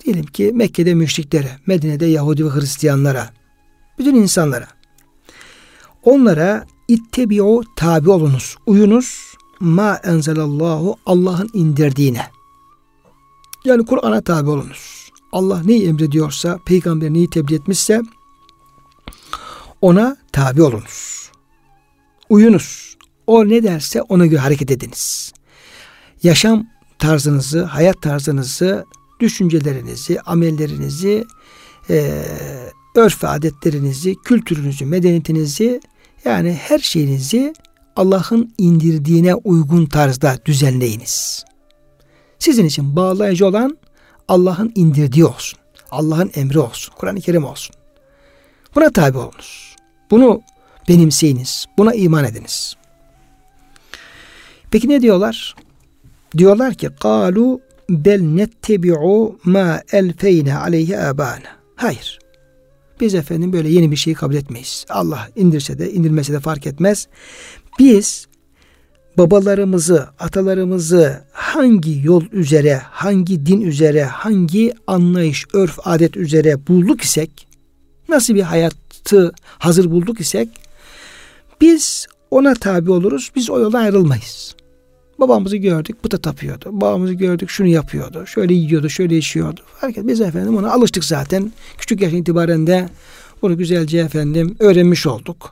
[0.06, 3.30] diyelim ki Mekke'de müşriklere, Medine'de Yahudi ve Hristiyanlara,
[4.00, 4.68] bütün insanlara,
[6.04, 12.26] onlara ittebi'u tabi olunuz, uyunuz ma enzelallahu Allah'ın indirdiğine.
[13.66, 15.10] Yani Kur'an'a tabi olunuz.
[15.32, 18.02] Allah neyi emrediyorsa, peygamber neyi tebliğ etmişse
[19.82, 21.30] ona tabi olunuz.
[22.30, 22.98] Uyunuz.
[23.28, 25.34] O ne derse ona göre hareket ediniz.
[26.24, 26.68] Yaşam
[27.00, 28.86] tarzınızı, hayat tarzınızı,
[29.20, 31.26] düşüncelerinizi, amellerinizi,
[31.90, 32.24] e,
[32.96, 35.82] örf ve adetlerinizi, kültürünüzü, medeniyetinizi
[36.26, 37.54] yani her şeyinizi
[37.96, 41.46] Allah'ın indirdiğine uygun tarzda düzenleyiniz.
[42.40, 43.78] Sizin için bağlayıcı olan
[44.28, 45.60] Allah'ın indirdiği olsun.
[45.92, 46.94] Allah'ın emri olsun.
[46.98, 47.76] Kur'an-ı Kerim olsun.
[48.76, 49.76] Buna tabi olunuz.
[50.12, 50.42] Bunu
[50.90, 51.66] benimseyiniz.
[51.78, 52.76] Buna iman ediniz.
[54.72, 55.56] Peki ne diyorlar?
[56.38, 61.56] Diyorlar ki kalu bel nettebi'u ma elfeyne aleyhi abana.
[61.76, 62.20] Hayır.
[63.00, 64.86] Biz efendim böyle yeni bir şeyi kabul etmeyiz.
[64.90, 67.08] Allah indirse de indirmese de fark etmez.
[67.80, 68.28] Biz
[69.18, 77.48] babalarımızı, atalarımızı hangi yol üzere, hangi din üzere, hangi anlayış, örf, adet üzere bulduk isek,
[78.10, 80.50] nasıl bir hayatı hazır bulduk isek,
[81.62, 84.56] biz ona tabi oluruz, biz o yoldan ayrılmayız.
[85.20, 86.70] Babamızı gördük, puta tapıyordu.
[86.72, 88.26] Babamızı gördük, şunu yapıyordu.
[88.28, 89.62] Şöyle yiyordu, şöyle içiyordu.
[89.82, 91.52] Fark Biz efendim ona alıştık zaten.
[91.78, 92.90] Küçük yaş itibaren de
[93.42, 95.52] bunu güzelce efendim öğrenmiş olduk.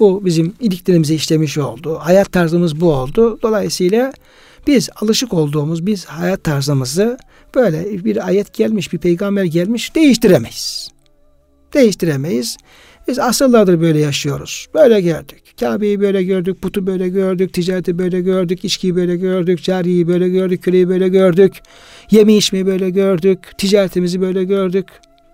[0.00, 1.98] Bu bizim iliklerimize işlemiş oldu.
[2.00, 3.38] Hayat tarzımız bu oldu.
[3.42, 4.12] Dolayısıyla
[4.66, 7.18] biz alışık olduğumuz biz hayat tarzımızı
[7.54, 10.88] böyle bir ayet gelmiş, bir peygamber gelmiş değiştiremeyiz.
[11.74, 12.56] Değiştiremeyiz.
[13.08, 14.66] Biz asırlardır böyle yaşıyoruz.
[14.74, 15.42] Böyle gördük.
[15.60, 20.62] Kabe'yi böyle gördük, putu böyle gördük, ticareti böyle gördük, içkiyi böyle gördük, cariyi böyle gördük,
[20.62, 21.62] köleyi böyle gördük,
[22.10, 24.86] yeme içmeyi böyle gördük, ticaretimizi böyle gördük.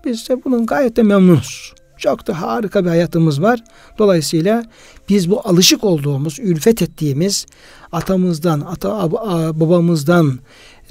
[0.04, 1.72] Biz de bunun gayet de memnunuz.
[1.98, 3.61] Çok da harika bir hayatımız var.
[3.98, 4.64] Dolayısıyla
[5.09, 7.46] biz bu alışık olduğumuz, ülfet ettiğimiz
[7.92, 9.12] atamızdan, ata
[9.61, 10.38] babamızdan,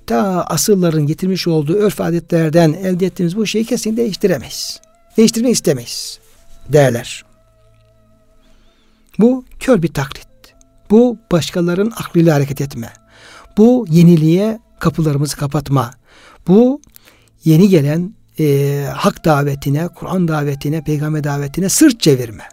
[0.07, 4.81] ta asılların getirmiş olduğu örf adetlerden elde ettiğimiz bu şeyi kesinlikle değiştiremeyiz.
[5.17, 6.19] Değiştirmek istemeyiz
[6.73, 7.25] derler.
[9.19, 10.27] Bu kör bir taklit.
[10.89, 12.93] Bu başkalarının aklıyla hareket etme.
[13.57, 15.91] Bu yeniliğe kapılarımızı kapatma.
[16.47, 16.81] Bu
[17.45, 22.43] yeni gelen e, hak davetine, Kur'an davetine, peygamber davetine sırt çevirme.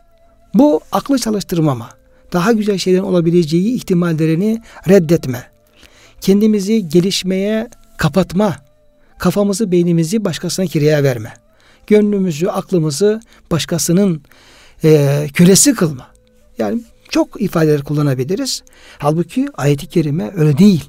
[0.55, 1.89] Bu aklı çalıştırmama.
[2.33, 5.43] Daha güzel şeylerin olabileceği ihtimallerini reddetme.
[6.21, 8.57] Kendimizi gelişmeye kapatma.
[9.19, 11.33] Kafamızı, beynimizi başkasına kireye verme.
[11.87, 13.21] Gönlümüzü, aklımızı
[13.51, 14.23] başkasının
[14.85, 16.07] e, kölesi kılma.
[16.59, 18.63] Yani çok ifadeler kullanabiliriz.
[18.99, 20.85] Halbuki ayeti kerime öyle değil.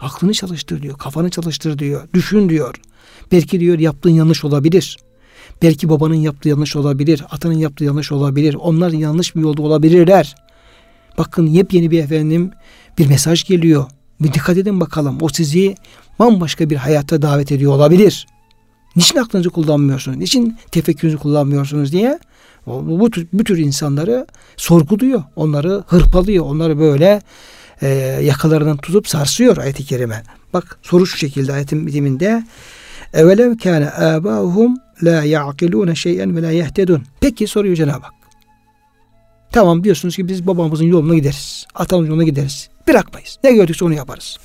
[0.00, 2.74] Aklını çalıştır diyor, kafanı çalıştır diyor, düşün diyor.
[3.32, 4.98] Belki diyor yaptığın yanlış olabilir.
[5.62, 8.54] Belki babanın yaptığı yanlış olabilir, atanın yaptığı yanlış olabilir.
[8.54, 10.34] Onlar yanlış bir yolda olabilirler.
[11.18, 12.50] Bakın yepyeni bir efendim
[12.98, 13.86] bir mesaj geliyor.
[14.20, 15.18] Bir dikkat edin bakalım.
[15.20, 15.74] O sizi
[16.18, 18.26] bambaşka bir hayata davet ediyor olabilir.
[18.98, 20.18] Niçin aklınızı kullanmıyorsunuz?
[20.18, 22.18] Niçin tefekkürünüzü kullanmıyorsunuz diye
[22.66, 25.22] bu, bu, tür, bu tür insanları sorguluyor.
[25.36, 26.44] Onları hırpalıyor.
[26.44, 27.22] Onları böyle
[27.82, 27.88] e,
[28.22, 30.22] yakalarından tutup sarsıyor ayet-i kerime.
[30.52, 32.44] Bak soru şu şekilde ayetin bitiminde
[33.12, 37.02] Evelev kâne âbâhum la ya'kilûne şey'en ve la yehtedun.
[37.20, 38.14] Peki soruyor Cenab-ı Hak.
[39.52, 41.66] Tamam diyorsunuz ki biz babamızın yoluna gideriz.
[41.74, 42.68] Atamızın yoluna gideriz.
[42.88, 43.38] Bırakmayız.
[43.44, 44.38] Ne gördükse onu yaparız.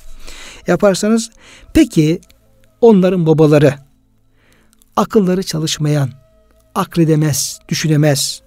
[0.66, 1.30] Yaparsanız
[1.74, 2.20] peki
[2.80, 3.83] onların babaları
[4.96, 6.10] akılları çalışmayan,
[6.74, 8.42] akledemez, düşünemez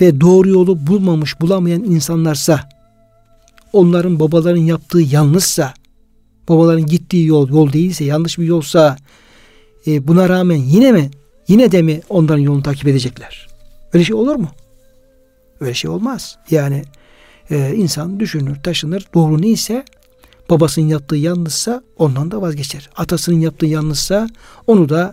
[0.00, 2.68] ve doğru yolu bulmamış, bulamayan insanlarsa,
[3.72, 5.74] onların babaların yaptığı yanlışsa,
[6.48, 8.96] babaların gittiği yol yol değilse, yanlış bir yolsa,
[9.86, 11.10] e, buna rağmen yine mi,
[11.48, 13.48] yine de mi onların yolunu takip edecekler?
[13.92, 14.48] Öyle şey olur mu?
[15.60, 16.38] Öyle şey olmaz.
[16.50, 16.84] Yani
[17.50, 19.84] e, insan düşünür, taşınır, doğru neyse
[20.50, 22.90] babasının yaptığı yanlışsa ondan da vazgeçer.
[22.96, 24.28] Atasının yaptığı yanlışsa
[24.66, 25.12] onu da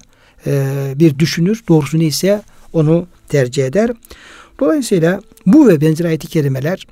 [0.95, 1.63] bir düşünür.
[1.67, 2.41] Doğrusu neyse
[2.73, 3.91] onu tercih eder.
[4.59, 6.87] Dolayısıyla bu ve benzer ayet-i kerimeler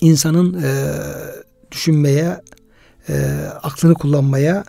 [0.00, 0.92] insanın e,
[1.72, 2.40] düşünmeye,
[3.08, 3.14] e,
[3.62, 4.64] aklını kullanmaya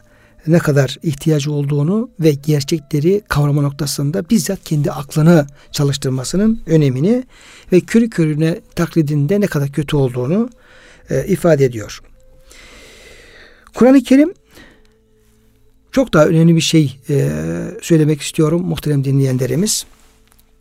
[0.47, 7.23] ne kadar ihtiyacı olduğunu ve gerçekleri kavrama noktasında bizzat kendi aklını çalıştırmasının önemini
[7.71, 10.49] ve körü körüne taklidinde ne kadar kötü olduğunu
[11.09, 12.01] e, ifade ediyor.
[13.73, 14.33] Kur'an-ı Kerim
[15.93, 17.29] çok daha önemli bir şey e,
[17.81, 19.85] söylemek istiyorum muhterem dinleyenlerimiz.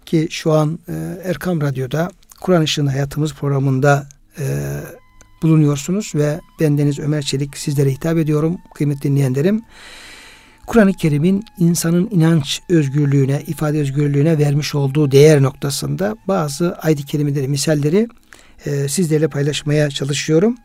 [0.06, 0.92] Ki şu an e,
[1.24, 4.44] Erkam Radyo'da Kur'an Işığında Hayatımız programında e,
[5.42, 9.62] bulunuyorsunuz ve bendeniz Ömer Çelik sizlere hitap ediyorum kıymetli dinleyenlerim.
[10.66, 18.08] Kur'an-ı Kerim'in insanın inanç özgürlüğüne, ifade özgürlüğüne vermiş olduğu değer noktasında bazı ayet-i kerimeleri, misalleri
[18.66, 20.56] e, sizlerle paylaşmaya çalışıyorum.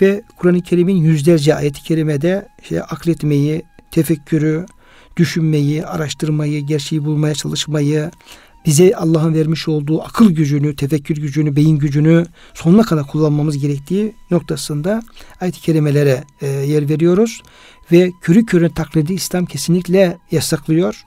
[0.00, 3.62] Ve Kur'an-ı Kerim'in yüzlerce ayet-i kerimede işte akletmeyi,
[3.94, 4.66] tefekkürü,
[5.16, 8.10] düşünmeyi, araştırmayı, gerçeği bulmaya çalışmayı,
[8.66, 15.02] bize Allah'ın vermiş olduğu akıl gücünü, tefekkür gücünü, beyin gücünü sonuna kadar kullanmamız gerektiği noktasında
[15.40, 17.42] ayet-i kerimelere e, yer veriyoruz.
[17.92, 21.04] Ve körü körüne taklidi İslam kesinlikle yasaklıyor.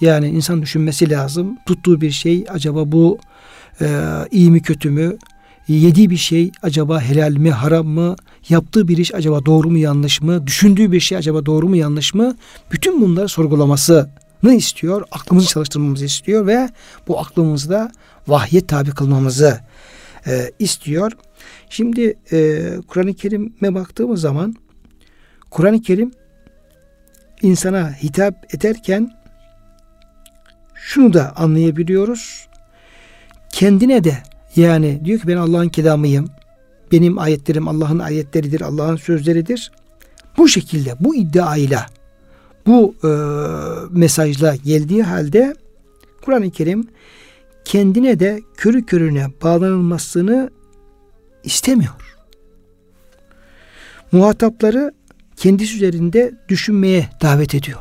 [0.00, 1.56] Yani insan düşünmesi lazım.
[1.66, 3.18] Tuttuğu bir şey acaba bu
[3.80, 3.86] e,
[4.30, 5.16] iyi mi kötü mü?
[5.68, 8.16] Yediği bir şey acaba helal mi haram mı?
[8.48, 10.46] Yaptığı bir iş acaba doğru mu yanlış mı?
[10.46, 12.36] Düşündüğü bir şey acaba doğru mu yanlış mı?
[12.72, 14.10] Bütün bunları sorgulaması
[14.42, 15.04] ne istiyor?
[15.10, 16.68] Aklımızı çalıştırmamızı istiyor ve
[17.08, 17.92] bu aklımızda
[18.28, 19.60] vahye tabi kılmamızı
[20.26, 21.12] e, istiyor.
[21.70, 24.54] Şimdi e, Kur'an-ı Kerim'e baktığımız zaman
[25.50, 26.12] Kur'an-ı Kerim
[27.42, 29.10] insana hitap ederken
[30.74, 32.48] şunu da anlayabiliyoruz.
[33.52, 34.18] Kendine de
[34.56, 36.28] yani diyor ki ben Allah'ın kelamıyım.
[36.92, 39.72] Benim ayetlerim Allah'ın ayetleridir, Allah'ın sözleridir.
[40.36, 41.86] Bu şekilde, bu iddiayla
[42.66, 43.10] bu e,
[43.90, 45.54] mesajla geldiği halde
[46.22, 46.88] Kur'an-ı Kerim
[47.64, 50.50] kendine de körü körüne bağlanılmasını
[51.44, 51.92] istemiyor.
[54.12, 54.92] Muhatapları
[55.36, 57.80] kendisi üzerinde düşünmeye davet ediyor.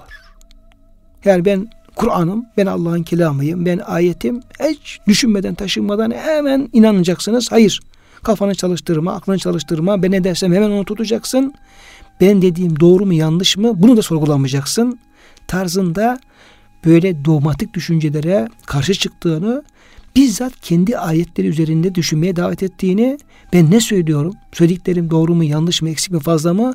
[1.25, 4.41] Yani ben Kur'an'ım, ben Allah'ın kelamıyım, ben ayetim.
[4.69, 7.51] Hiç düşünmeden, taşınmadan hemen inanacaksınız.
[7.51, 7.79] Hayır.
[8.23, 10.03] Kafanı çalıştırma, aklını çalıştırma.
[10.03, 11.53] Ben ne dersem hemen onu tutacaksın
[12.21, 14.99] ben dediğim doğru mu yanlış mı bunu da sorgulamayacaksın
[15.47, 16.19] tarzında
[16.85, 19.63] böyle dogmatik düşüncelere karşı çıktığını
[20.15, 23.17] bizzat kendi ayetleri üzerinde düşünmeye davet ettiğini
[23.53, 26.73] ben ne söylüyorum söylediklerim doğru mu yanlış mı eksik mi fazla mı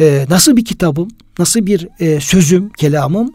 [0.00, 3.32] ee, nasıl bir kitabım nasıl bir e, sözüm kelamım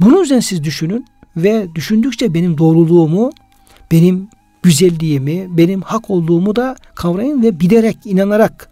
[0.00, 1.04] bunu üzerine siz düşünün
[1.36, 3.32] ve düşündükçe benim doğruluğumu
[3.92, 4.28] benim
[4.62, 8.70] güzelliğimi benim hak olduğumu da kavrayın ve bilerek inanarak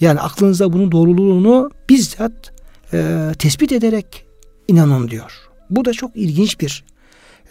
[0.00, 2.52] yani aklınızda bunun doğruluğunu bizzat
[2.92, 4.26] e, tespit ederek
[4.68, 5.32] inanın diyor.
[5.70, 6.84] Bu da çok ilginç bir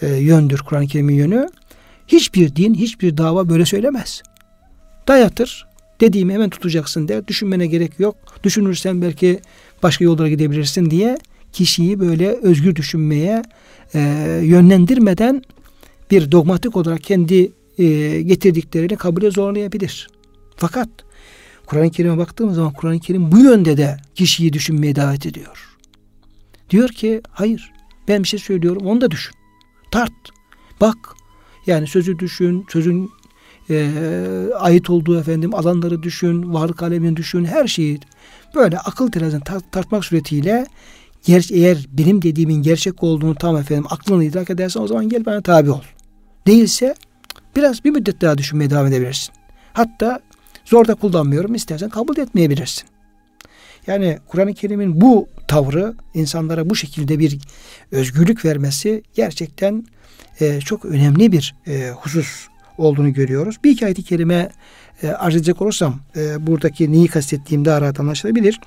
[0.02, 1.48] e, yöndür Kur'an-ı Kerim'in yönü.
[2.08, 4.24] Hiçbir din, hiçbir dava böyle söylemez.
[5.08, 5.68] Dayatır,
[6.02, 7.28] dediğimi hemen tutacaksın der.
[7.28, 8.16] Düşünmene gerek yok.
[8.44, 9.40] Düşünürsen belki
[9.84, 11.18] başka yollara gidebilirsin diye
[11.54, 13.44] kişiyi böyle özgür düşünmeye
[13.94, 14.00] e,
[14.44, 15.42] yönlendirmeden
[16.12, 20.08] bir dogmatik olarak kendi e, getirdiklerini kabule zorlayabilir.
[20.56, 20.90] Fakat
[21.66, 25.78] Kur'an-ı Kerim'e baktığımız zaman Kur'an-ı Kerim bu yönde de kişiyi düşünmeye davet ediyor.
[26.70, 27.72] Diyor ki hayır
[28.08, 29.34] ben bir şey söylüyorum onu da düşün.
[29.92, 30.12] Tart.
[30.82, 30.98] Bak.
[31.68, 33.10] Yani sözü düşün, sözün
[33.70, 33.90] e,
[34.60, 38.00] ait olduğu efendim alanları düşün, varlık alemini düşün, her şeyi
[38.56, 40.66] böyle akıl terazini tart, tartmak suretiyle
[41.24, 45.42] ger eğer benim dediğimin gerçek olduğunu tam efendim aklını idrak edersen o zaman gel bana
[45.42, 45.82] tabi ol.
[46.48, 46.96] Değilse
[47.56, 49.34] biraz bir müddet daha düşünmeye devam edebilirsin.
[49.74, 50.20] Hatta
[50.66, 51.56] Zor da kullanmıyorum.
[51.56, 52.84] İstersen kabul etmeyebilirsin.
[53.88, 57.38] Yani Kur'an-ı Kerim'in bu tavrı insanlara bu şekilde bir
[57.92, 59.86] özgürlük vermesi gerçekten
[60.40, 63.56] e, çok önemli bir e, husus olduğunu görüyoruz.
[63.64, 64.50] Bir iki ayet-i kerime
[65.04, 68.60] e, arz edecek olursam e, buradaki neyi kastettiğim daha rahat anlaşılabilir.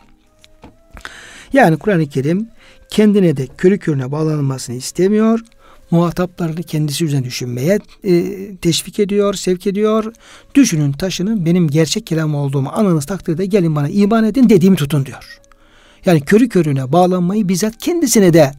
[1.53, 2.49] Yani Kur'an-ı Kerim
[2.91, 5.41] kendine de körü körüne bağlanılmasını istemiyor
[5.91, 10.13] muhataplarını kendisi üzerine düşünmeye e, teşvik ediyor, sevk ediyor.
[10.55, 15.41] Düşünün, taşının benim gerçek kelam olduğumu anınız takdirde gelin bana iman edin dediğimi tutun diyor.
[16.07, 18.53] Yani körü körüne bağlanmayı bizzat kendisine de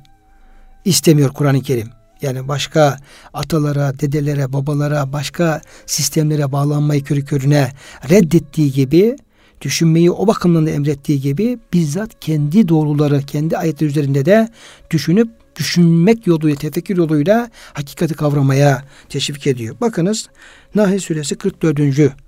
[0.86, 1.88] istemiyor Kur'an-ı Kerim.
[2.22, 2.98] Yani başka
[3.34, 7.72] atalara, dedelere, babalara, başka sistemlere bağlanmayı körü körüne
[8.10, 9.16] reddettiği gibi
[9.62, 14.50] düşünmeyi o bakımdan da emrettiği gibi bizzat kendi doğruları, kendi ayetler üzerinde de
[14.92, 19.76] düşünüp düşünmek yoluyla, tefekkür yoluyla hakikati kavramaya teşvik ediyor.
[19.82, 20.30] Bakınız
[20.76, 21.80] Nahl suresi 44.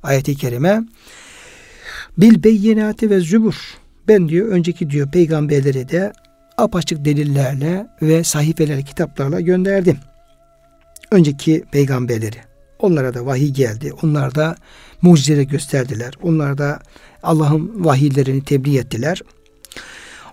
[0.04, 0.82] ayeti kerime
[2.18, 3.56] Bil beyinati ve zübur
[4.08, 6.14] ben diyor önceki diyor peygamberleri de
[6.58, 9.98] apaçık delillerle ve sahifelerle kitaplarla gönderdim.
[11.12, 12.38] Önceki peygamberleri.
[12.80, 13.94] Onlara da vahiy geldi.
[14.04, 14.56] Onlar da
[15.02, 16.14] mucizeleri gösterdiler.
[16.22, 16.80] Onlar da
[17.24, 19.22] Allah'ın vahiylerini tebliğ ettiler.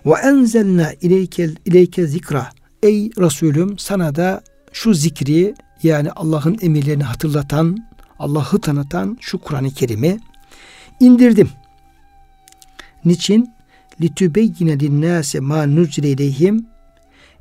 [0.05, 2.49] Ve enzelna ileyke, ileyke zikra.
[2.83, 7.77] Ey Resulüm sana da şu zikri yani Allah'ın emirlerini hatırlatan,
[8.19, 10.19] Allah'ı tanıtan şu Kur'an-ı Kerim'i
[10.99, 11.49] indirdim.
[13.05, 13.49] Niçin?
[14.01, 16.17] Litübeyyine linnâse mâ nuzile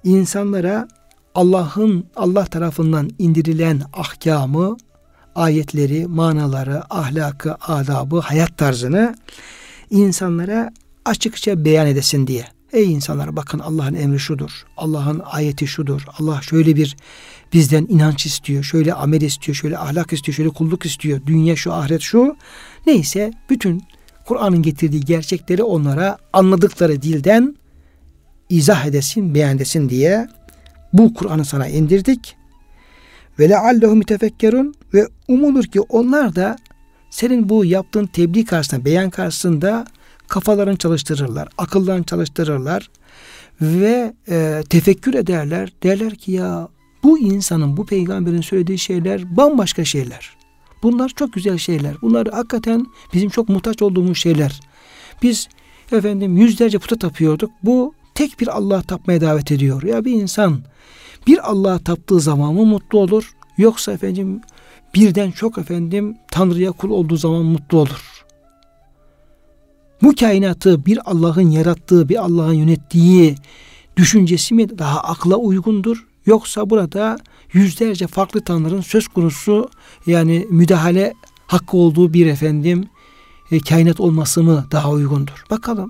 [0.05, 0.89] insanlara
[1.35, 4.77] Allah'ın Allah tarafından indirilen ahkamı,
[5.37, 9.16] ayetleri, manaları, ahlakı, adabı, hayat tarzını
[9.90, 10.70] insanlara
[11.05, 12.44] açıkça beyan edesin diye.
[12.72, 14.66] Ey insanlar bakın Allah'ın emri şudur.
[14.77, 16.03] Allah'ın ayeti şudur.
[16.18, 16.96] Allah şöyle bir
[17.53, 18.62] bizden inanç istiyor.
[18.62, 19.57] Şöyle amel istiyor.
[19.57, 20.37] Şöyle ahlak istiyor.
[20.37, 21.20] Şöyle kulluk istiyor.
[21.27, 22.37] Dünya şu ahiret şu.
[22.87, 23.83] Neyse bütün
[24.27, 27.57] Kur'an'ın getirdiği gerçekleri onlara anladıkları dilden
[28.49, 30.29] izah edesin, beyan edesin diye
[30.92, 32.36] bu Kur'an'ı sana indirdik.
[33.38, 36.57] Ve leallehum tefekkerun ve umulur ki onlar da
[37.11, 39.87] senin bu yaptığın tebliğ karşısında, beyan karşısında
[40.29, 42.90] kafalarını çalıştırırlar, akıllarını çalıştırırlar
[43.61, 45.72] ve e, tefekkür ederler.
[45.83, 46.68] Derler ki ya
[47.03, 50.37] bu insanın, bu peygamberin söylediği şeyler bambaşka şeyler.
[50.83, 51.94] Bunlar çok güzel şeyler.
[52.03, 54.61] Bunlar hakikaten bizim çok muhtaç olduğumuz şeyler.
[55.22, 55.49] Biz
[55.92, 57.51] efendim yüzlerce puta tapıyorduk.
[57.62, 59.83] Bu tek bir Allah tapmaya davet ediyor.
[59.83, 60.61] Ya bir insan
[61.27, 63.33] bir Allah'a taptığı zaman mı mutlu olur?
[63.59, 64.41] Yoksa efendim
[64.95, 68.25] birden çok efendim Tanrı'ya kul olduğu zaman mutlu olur.
[70.03, 73.35] Bu kainatı bir Allah'ın yarattığı, bir Allah'ın yönettiği
[73.97, 76.07] düşüncesi mi daha akla uygundur?
[76.27, 77.19] Yoksa burada
[77.53, 79.71] yüzlerce farklı tanrının söz konusu
[80.07, 81.15] yani müdahale
[81.47, 82.89] hakkı olduğu bir efendim
[83.51, 85.45] e, kainat olması mı daha uygundur?
[85.51, 85.89] Bakalım.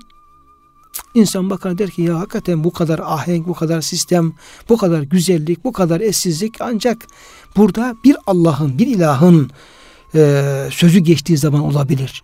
[1.15, 4.33] İnsan bakar der ki ya hakikaten bu kadar ahenk, bu kadar sistem,
[4.69, 7.07] bu kadar güzellik, bu kadar eşsizlik ancak
[7.57, 9.51] burada bir Allah'ın, bir ilahın
[10.15, 12.23] e, sözü geçtiği zaman olabilir.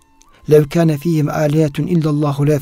[0.51, 2.61] Lev kâne fîhim âliyetun illallahu la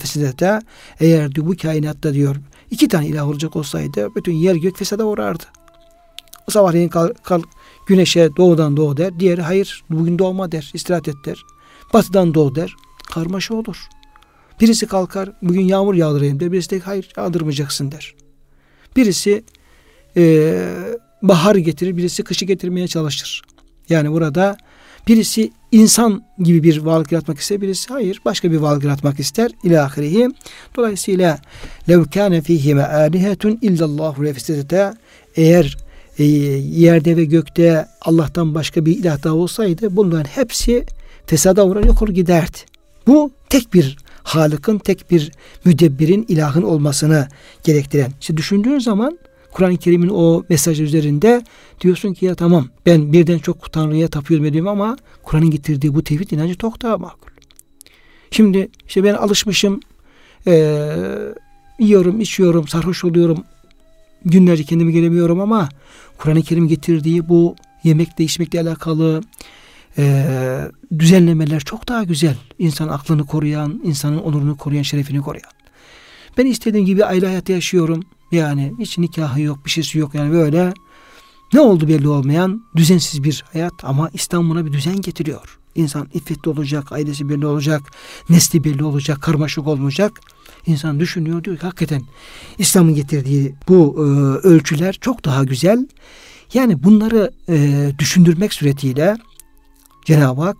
[1.00, 2.36] eğer diyor bu kainatta diyor
[2.70, 5.44] iki tane ilah olacak olsaydı bütün yer gök fesada uğrardı.
[6.48, 7.42] Sabahleyin kal, kal,
[7.86, 9.20] güneşe doğudan doğu der.
[9.20, 10.70] Diğeri hayır bugün doğma der.
[10.74, 11.44] istirahat et der.
[11.94, 12.74] Batıdan doğu der.
[13.10, 13.76] Karmaşa olur.
[14.60, 16.52] Birisi kalkar bugün yağmur yağdırayım der.
[16.52, 18.14] Birisi de hayır yağdırmayacaksın der.
[18.96, 19.44] Birisi
[20.16, 20.54] e,
[21.22, 21.96] bahar getirir.
[21.96, 23.42] Birisi kışı getirmeye çalışır.
[23.88, 24.56] Yani burada
[25.08, 27.60] birisi insan gibi bir varlık yaratmak ister.
[27.60, 29.50] Birisi hayır başka bir varlık yaratmak ister.
[29.64, 30.28] İlahirihi.
[30.76, 31.38] Dolayısıyla
[31.88, 34.92] lev kâne fîhime âlihetun illallahu lefistete
[35.36, 35.76] eğer
[36.18, 40.84] e, yerde ve gökte Allah'tan başka bir ilah daha olsaydı bunların hepsi
[41.26, 42.58] fesada uğrar yok olur giderdi.
[43.06, 43.96] Bu tek bir
[44.34, 45.32] Halık'ın tek bir
[45.64, 47.28] müdebbirin ilahın olmasını
[47.64, 48.12] gerektiren.
[48.20, 49.18] İşte düşündüğün zaman
[49.52, 51.42] Kur'an-ı Kerim'in o mesaj üzerinde
[51.80, 56.30] diyorsun ki ya tamam ben birden çok Tanrı'ya tapıyorum ediyorum ama Kur'an'ın getirdiği bu tevhid
[56.30, 57.30] inancı çok daha makul.
[58.30, 59.80] Şimdi işte ben alışmışım
[60.46, 60.86] e,
[61.78, 63.44] yiyorum, içiyorum, sarhoş oluyorum.
[64.24, 65.68] Günlerce kendimi gelemiyorum ama
[66.18, 69.22] Kur'an-ı Kerim getirdiği bu yemekle içmekle alakalı
[70.00, 72.36] e, düzenlemeler çok daha güzel.
[72.58, 75.50] İnsan aklını koruyan, insanın onurunu koruyan, şerefini koruyan.
[76.38, 78.02] Ben istediğim gibi aile hayatı yaşıyorum.
[78.32, 80.14] Yani hiç nikahı yok, bir şeysi yok.
[80.14, 80.72] Yani böyle
[81.52, 85.58] ne oldu belli olmayan düzensiz bir hayat ama İslam buna bir düzen getiriyor.
[85.74, 87.82] İnsan iffetli olacak, ailesi belli olacak,
[88.28, 90.20] nesli belli olacak, karmaşık olmayacak.
[90.66, 92.02] İnsan düşünüyor diyor ki hakikaten
[92.58, 94.00] İslam'ın getirdiği bu e,
[94.46, 95.88] ölçüler çok daha güzel.
[96.54, 99.16] Yani bunları e, düşündürmek suretiyle
[100.04, 100.56] Cenab-ı Hak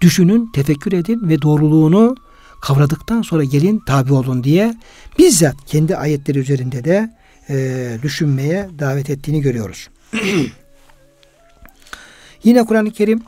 [0.00, 2.16] düşünün, tefekkür edin ve doğruluğunu
[2.60, 4.74] kavradıktan sonra gelin tabi olun diye
[5.18, 7.14] bizzat kendi ayetleri üzerinde de
[7.48, 9.88] e, düşünmeye davet ettiğini görüyoruz.
[12.44, 13.22] Yine Kur'an-ı Kerim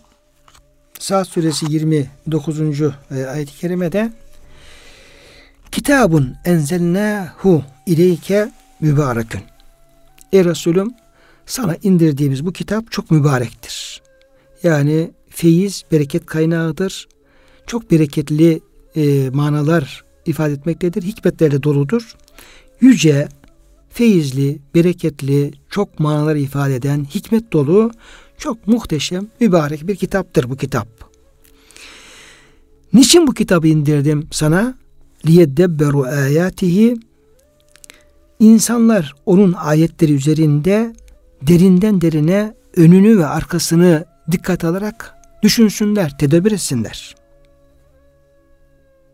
[0.98, 2.61] Saat suresi 29.
[2.61, 4.12] E, ayet-i kerimede
[5.72, 9.40] Kitabun enzelnahu ileyke mübarekün.
[10.33, 10.94] Ey Resulüm
[11.46, 14.02] sana indirdiğimiz bu kitap çok mübarektir.
[14.62, 17.09] Yani feyiz, bereket kaynağıdır.
[17.66, 18.61] Çok bereketli
[18.96, 21.03] e, manalar ifade etmektedir.
[21.03, 22.16] Hikmetlerle doludur.
[22.81, 23.29] Yüce,
[23.90, 27.91] feyizli, bereketli, çok manalar ifade eden, hikmet dolu,
[28.39, 30.89] çok muhteşem, mübarek bir kitaptır bu kitap.
[32.93, 34.74] Niçin bu kitabı indirdim sana?
[35.26, 36.97] Liyeddebberu ayatihi
[38.39, 40.95] İnsanlar onun ayetleri üzerinde
[41.43, 47.14] derinden derine önünü ve arkasını dikkat alarak düşünsünler, tedebbür etsinler.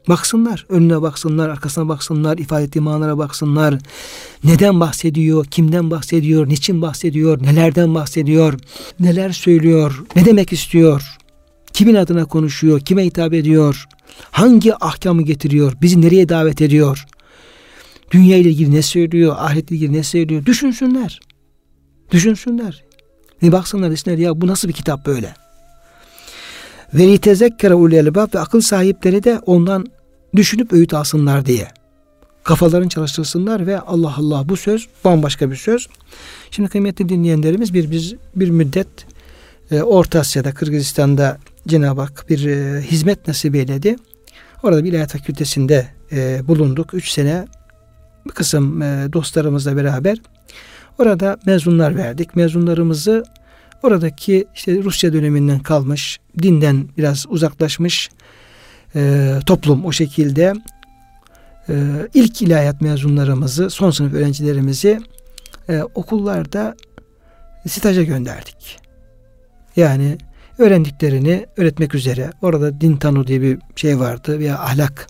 [0.08, 3.78] Baksınlar, önüne baksınlar, arkasına baksınlar, ifade ettiği manalara baksınlar.
[4.44, 8.60] Neden bahsediyor, kimden bahsediyor, niçin bahsediyor, nelerden bahsediyor,
[9.00, 11.16] neler söylüyor, ne demek istiyor,
[11.72, 13.86] kimin adına konuşuyor, kime hitap ediyor,
[14.30, 17.06] hangi ahkamı getiriyor, bizi nereye davet ediyor.
[18.10, 21.20] Dünya ile ilgili ne söylüyor, ahiret ile ilgili ne söylüyor düşünsünler.
[22.10, 22.84] Düşünsünler.
[23.42, 25.34] Ne baksınlar desinler ya bu nasıl bir kitap böyle.
[26.94, 29.86] Ve litezekkere ulul elbab ve akıl sahipleri de ondan
[30.36, 31.68] düşünüp öğüt alsınlar diye.
[32.44, 35.88] Kafalarını çalıştırsınlar ve Allah Allah bu söz bambaşka bir söz.
[36.50, 38.88] Şimdi kıymetli dinleyenlerimiz bir biz bir müddet
[39.70, 41.38] e, Orta Asya'da Kırgızistan'da
[41.68, 43.96] Cenab-ı Hak bir e, hizmet nasip eyledi.
[44.62, 46.94] Orada bir ilahiyat fakültesinde e, bulunduk.
[46.94, 47.46] Üç sene
[48.26, 50.18] bir kısım e, dostlarımızla beraber
[50.98, 52.36] orada mezunlar verdik.
[52.36, 53.24] Mezunlarımızı
[53.82, 58.10] oradaki işte Rusya döneminden kalmış, dinden biraz uzaklaşmış
[58.94, 60.52] e, toplum o şekilde
[61.68, 61.74] e,
[62.14, 65.00] ilk ilahiyat mezunlarımızı, son sınıf öğrencilerimizi
[65.68, 66.76] e, okullarda
[67.68, 68.78] staja gönderdik.
[69.76, 70.18] Yani
[70.58, 72.30] öğrendiklerini öğretmek üzere.
[72.42, 75.06] Orada din tanı diye bir şey vardı veya ahlak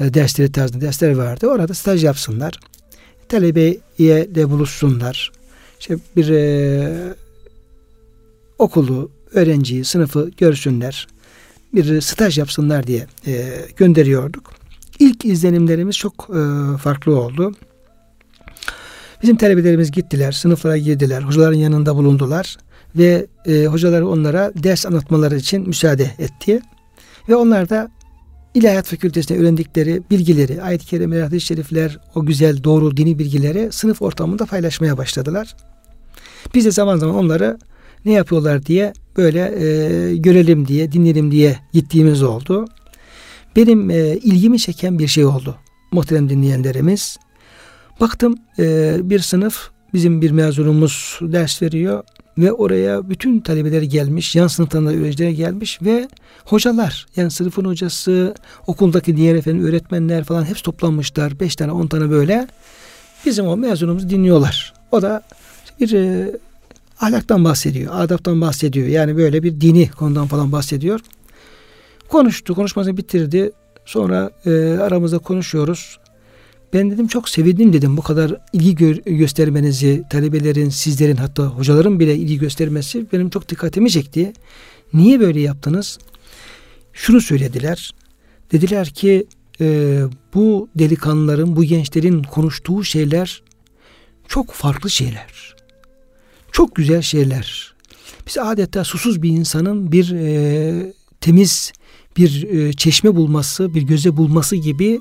[0.00, 1.46] e, dersleri tarzında dersler vardı.
[1.46, 2.60] Orada staj yapsınlar.
[3.28, 5.32] Talebeye de buluşsunlar.
[5.80, 7.14] İşte bir e,
[8.60, 11.08] okulu, öğrenciyi, sınıfı görsünler.
[11.74, 14.52] Bir staj yapsınlar diye e, gönderiyorduk.
[14.98, 16.40] İlk izlenimlerimiz çok e,
[16.78, 17.54] farklı oldu.
[19.22, 22.56] Bizim talebelerimiz gittiler, sınıflara girdiler, hocaların yanında bulundular
[22.96, 26.60] ve e, hocalar onlara ders anlatmaları için müsaade etti.
[27.28, 27.90] Ve onlar da
[28.54, 34.46] İlahiyat Fakültesi'nde öğrendikleri bilgileri, ayet-i kerimeler, hadis-i şerifler, o güzel doğru dini bilgileri sınıf ortamında
[34.46, 35.56] paylaşmaya başladılar.
[36.54, 37.58] Biz de zaman zaman onları
[38.04, 42.68] ne yapıyorlar diye böyle e, görelim diye, dinleyelim diye gittiğimiz oldu.
[43.56, 45.56] Benim e, ilgimi çeken bir şey oldu.
[45.92, 47.18] Muhterem dinleyenlerimiz.
[48.00, 52.04] Baktım e, bir sınıf bizim bir mezunumuz ders veriyor
[52.38, 56.08] ve oraya bütün talebeler gelmiş, yan sınıftan da öğrenciler gelmiş ve
[56.44, 58.34] hocalar yani sınıfın hocası,
[58.66, 61.40] okuldaki diğer efendim öğretmenler falan hepsi toplanmışlar.
[61.40, 62.48] Beş tane on tane böyle
[63.26, 64.74] bizim o mezunumuzu dinliyorlar.
[64.92, 65.22] O da
[65.80, 66.30] bir e,
[67.00, 68.86] ahlaktan bahsediyor, adaptan bahsediyor.
[68.86, 71.00] Yani böyle bir dini konudan falan bahsediyor.
[72.08, 73.52] Konuştu, konuşmasını bitirdi.
[73.84, 75.98] Sonra e, aramızda konuşuyoruz.
[76.72, 82.16] Ben dedim çok sevindim dedim bu kadar ilgi gö- göstermenizi, talebelerin, sizlerin hatta hocaların bile
[82.16, 84.32] ilgi göstermesi benim çok dikkatimi çekti.
[84.92, 85.98] Niye böyle yaptınız?
[86.92, 87.94] Şunu söylediler.
[88.52, 89.26] Dediler ki
[89.60, 90.00] e,
[90.34, 93.42] bu delikanlıların, bu gençlerin konuştuğu şeyler
[94.28, 95.59] çok farklı şeyler.
[96.52, 97.74] Çok güzel şeyler.
[98.26, 101.72] Biz adeta susuz bir insanın bir e, temiz
[102.16, 105.00] bir e, çeşme bulması, bir göze bulması gibi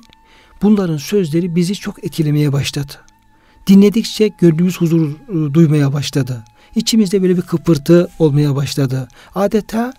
[0.62, 2.94] bunların sözleri bizi çok etkilemeye başladı.
[3.68, 6.44] Dinledikçe gönlümüz huzur e, duymaya başladı.
[6.76, 9.08] İçimizde böyle bir kıpırtı olmaya başladı.
[9.36, 9.94] Adeta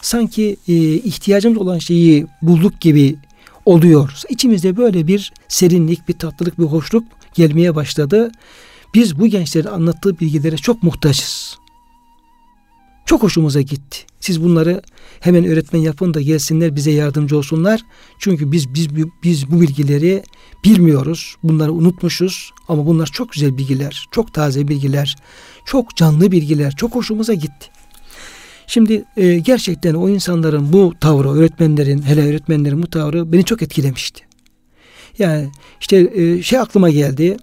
[0.00, 3.16] sanki e, ihtiyacımız olan şeyi bulduk gibi
[3.64, 4.22] oluyor.
[4.28, 8.32] İçimizde böyle bir serinlik, bir tatlılık, bir hoşluk gelmeye başladı.
[8.94, 11.58] Biz bu gençlerin anlattığı bilgilere çok muhtaçız.
[13.06, 13.98] Çok hoşumuza gitti.
[14.20, 14.82] Siz bunları
[15.20, 17.80] hemen öğretmen yapın da gelsinler bize yardımcı olsunlar.
[18.18, 18.88] Çünkü biz biz
[19.22, 20.22] biz bu bilgileri
[20.64, 21.36] bilmiyoruz.
[21.42, 25.16] Bunları unutmuşuz ama bunlar çok güzel bilgiler, çok taze bilgiler,
[25.66, 26.76] çok canlı bilgiler.
[26.76, 27.68] Çok hoşumuza gitti.
[28.66, 34.24] Şimdi e, gerçekten o insanların bu tavrı, öğretmenlerin, hele öğretmenlerin bu tavrı beni çok etkilemişti.
[35.18, 37.36] Yani işte e, şey aklıma geldi.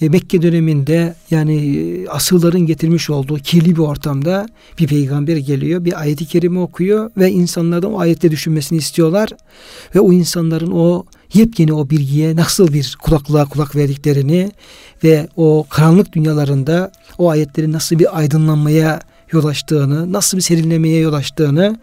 [0.00, 4.46] E, Mekke döneminde yani e, asılların getirmiş olduğu kirli bir ortamda
[4.78, 9.28] bir peygamber geliyor, bir ayeti kerime okuyor ve insanlardan o ayette düşünmesini istiyorlar
[9.94, 14.52] ve o insanların o yepyeni o bilgiye nasıl bir kulaklığa kulak verdiklerini
[15.04, 19.00] ve o karanlık dünyalarında o ayetlerin nasıl bir aydınlanmaya
[19.32, 21.78] yol açtığını, nasıl bir serinlemeye yol açtığını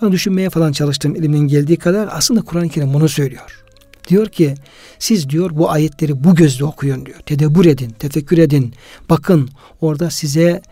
[0.00, 2.08] falan düşünmeye falan çalıştım elimden geldiği kadar.
[2.12, 3.64] Aslında Kur'an-ı Kerim bunu söylüyor.
[4.10, 4.54] Diyor ki
[4.98, 7.18] siz diyor bu ayetleri bu gözle okuyun diyor.
[7.20, 8.74] Tedebbür edin, tefekkür edin.
[9.10, 9.48] Bakın
[9.80, 10.62] orada size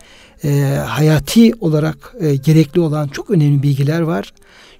[0.43, 0.49] e,
[0.87, 4.33] hayati olarak e, gerekli olan çok önemli bilgiler var.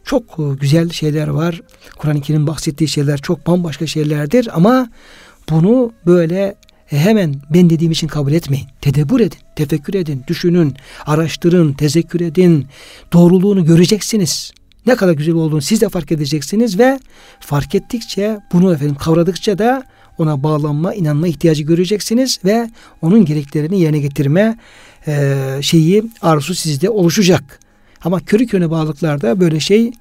[0.03, 1.61] Çok e, güzel şeyler var.
[1.97, 4.89] Kur'an-ı Kerim bahsettiği şeyler çok bambaşka şeylerdir ama
[5.49, 6.55] bunu böyle
[6.91, 8.67] e, hemen ben dediğim için kabul etmeyin.
[8.81, 12.67] Tedebbür edin, tefekkür edin, düşünün, araştırın, tezekkür edin.
[13.13, 14.51] Doğruluğunu göreceksiniz.
[14.85, 16.99] Ne kadar güzel olduğunu siz de fark edeceksiniz ve
[17.39, 19.83] fark ettikçe bunu efendim kavradıkça da
[20.17, 22.69] ona bağlanma, inanma ihtiyacı göreceksiniz ve
[23.01, 24.57] onun gereklerini yerine getirme
[25.07, 27.59] e, şeyi arzusu sizde oluşacak.
[28.03, 29.91] Ama körü körüne bağlılıklarda böyle şey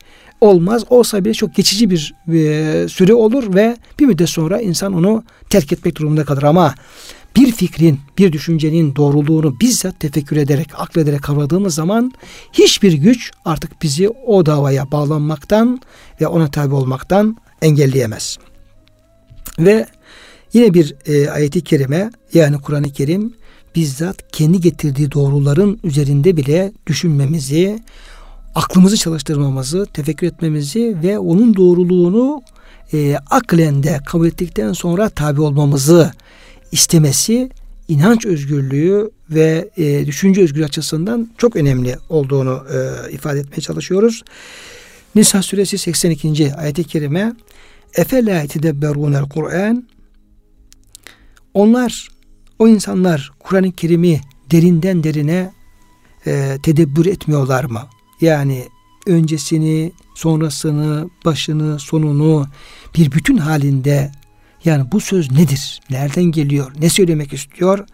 [0.41, 0.85] olmaz.
[0.91, 5.73] Olsa bile çok geçici bir e, süre olur ve bir müddet sonra insan onu terk
[5.73, 6.43] etmek durumunda kalır.
[6.43, 6.75] Ama
[7.39, 12.13] bir fikrin, bir düşüncenin doğruluğunu bizzat tefekkür ederek, aklederek kavradığımız zaman
[12.53, 15.81] hiçbir güç artık bizi o davaya bağlanmaktan
[16.21, 18.39] ve ona tabi olmaktan engelleyemez.
[19.59, 19.87] Ve
[20.53, 23.35] Yine bir e, ayeti kerime yani Kur'an-ı Kerim
[23.75, 27.83] bizzat kendi getirdiği doğruların üzerinde bile düşünmemizi,
[28.55, 32.43] aklımızı çalıştırmamızı, tefekkür etmemizi ve onun doğruluğunu
[32.93, 36.13] e, aklen de kabul ettikten sonra tabi olmamızı
[36.73, 37.51] istemesi
[37.89, 44.25] inanç özgürlüğü ve e, düşünce özgürlüğü açısından çok önemli olduğunu e, ifade etmeye çalışıyoruz.
[45.15, 46.55] Nisa suresi 82.
[46.55, 47.33] ayet-i kerime
[47.95, 49.89] Efela tedebberunel Kur'an
[51.55, 52.09] Onlar,
[52.59, 55.53] o insanlar Kur'an-ı Kerim'i derinden derine
[56.27, 57.81] e, tedebbür etmiyorlar mı?
[58.21, 58.65] Yani
[59.07, 62.47] öncesini, sonrasını, başını, sonunu
[62.95, 64.13] bir bütün halinde
[64.65, 65.81] yani bu söz nedir?
[65.91, 66.73] Nereden geliyor?
[66.81, 67.87] Ne söylemek istiyor?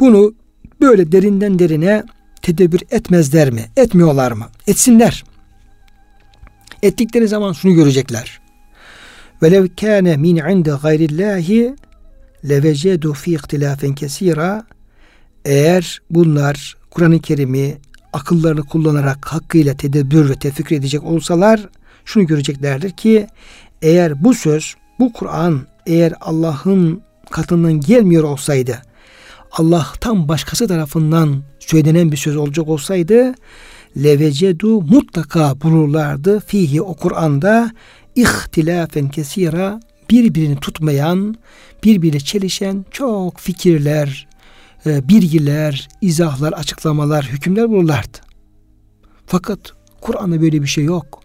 [0.00, 0.34] Bunu
[0.80, 2.04] böyle derinden derine
[2.42, 3.64] tedebbür etmezler mi?
[3.76, 4.46] Etmiyorlar mı?
[4.66, 5.24] Etsinler.
[6.82, 8.40] Ettikleri zaman şunu görecekler.
[9.42, 11.74] Velev kâne min inde gayrillâhi
[12.48, 14.64] levecedu fi ihtilâfen kesîrâ
[15.44, 17.78] eğer bunlar Kur'an-ı Kerim'i
[18.12, 21.68] akıllarını kullanarak hakkıyla tedebbür ve tefekkür edecek olsalar
[22.04, 23.26] şunu göreceklerdir ki
[23.82, 28.82] eğer bu söz, bu Kur'an eğer Allah'ın katından gelmiyor olsaydı,
[29.52, 33.34] Allah'tan başkası tarafından söylenen bir söz olacak olsaydı,
[33.96, 37.70] levecedu mutlaka bulurlardı fihi o Kur'an'da
[38.16, 41.36] ihtilafen kesira birbirini tutmayan,
[41.84, 44.28] birbiriyle çelişen çok fikirler,
[44.86, 48.18] e, bilgiler, izahlar, açıklamalar, hükümler bulurlardı.
[49.26, 49.58] Fakat
[50.00, 51.22] Kur'an'da böyle bir şey yok.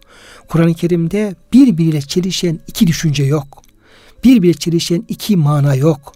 [0.48, 3.65] Kur'an-ı Kerim'de birbiriyle çelişen iki düşünce yok.
[4.24, 6.12] Birbiriyle çelişen iki mana yok.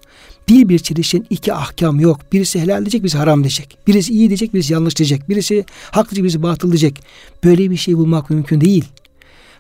[0.49, 2.21] Birbir çelişen iki ahkam yok.
[2.33, 3.79] Birisi helal diyecek, birisi haram diyecek.
[3.87, 5.29] Birisi iyi diyecek, birisi yanlış diyecek.
[5.29, 7.03] Birisi hak diyecek, birisi batıl diyecek.
[7.45, 8.85] Böyle bir şey bulmak mümkün değil.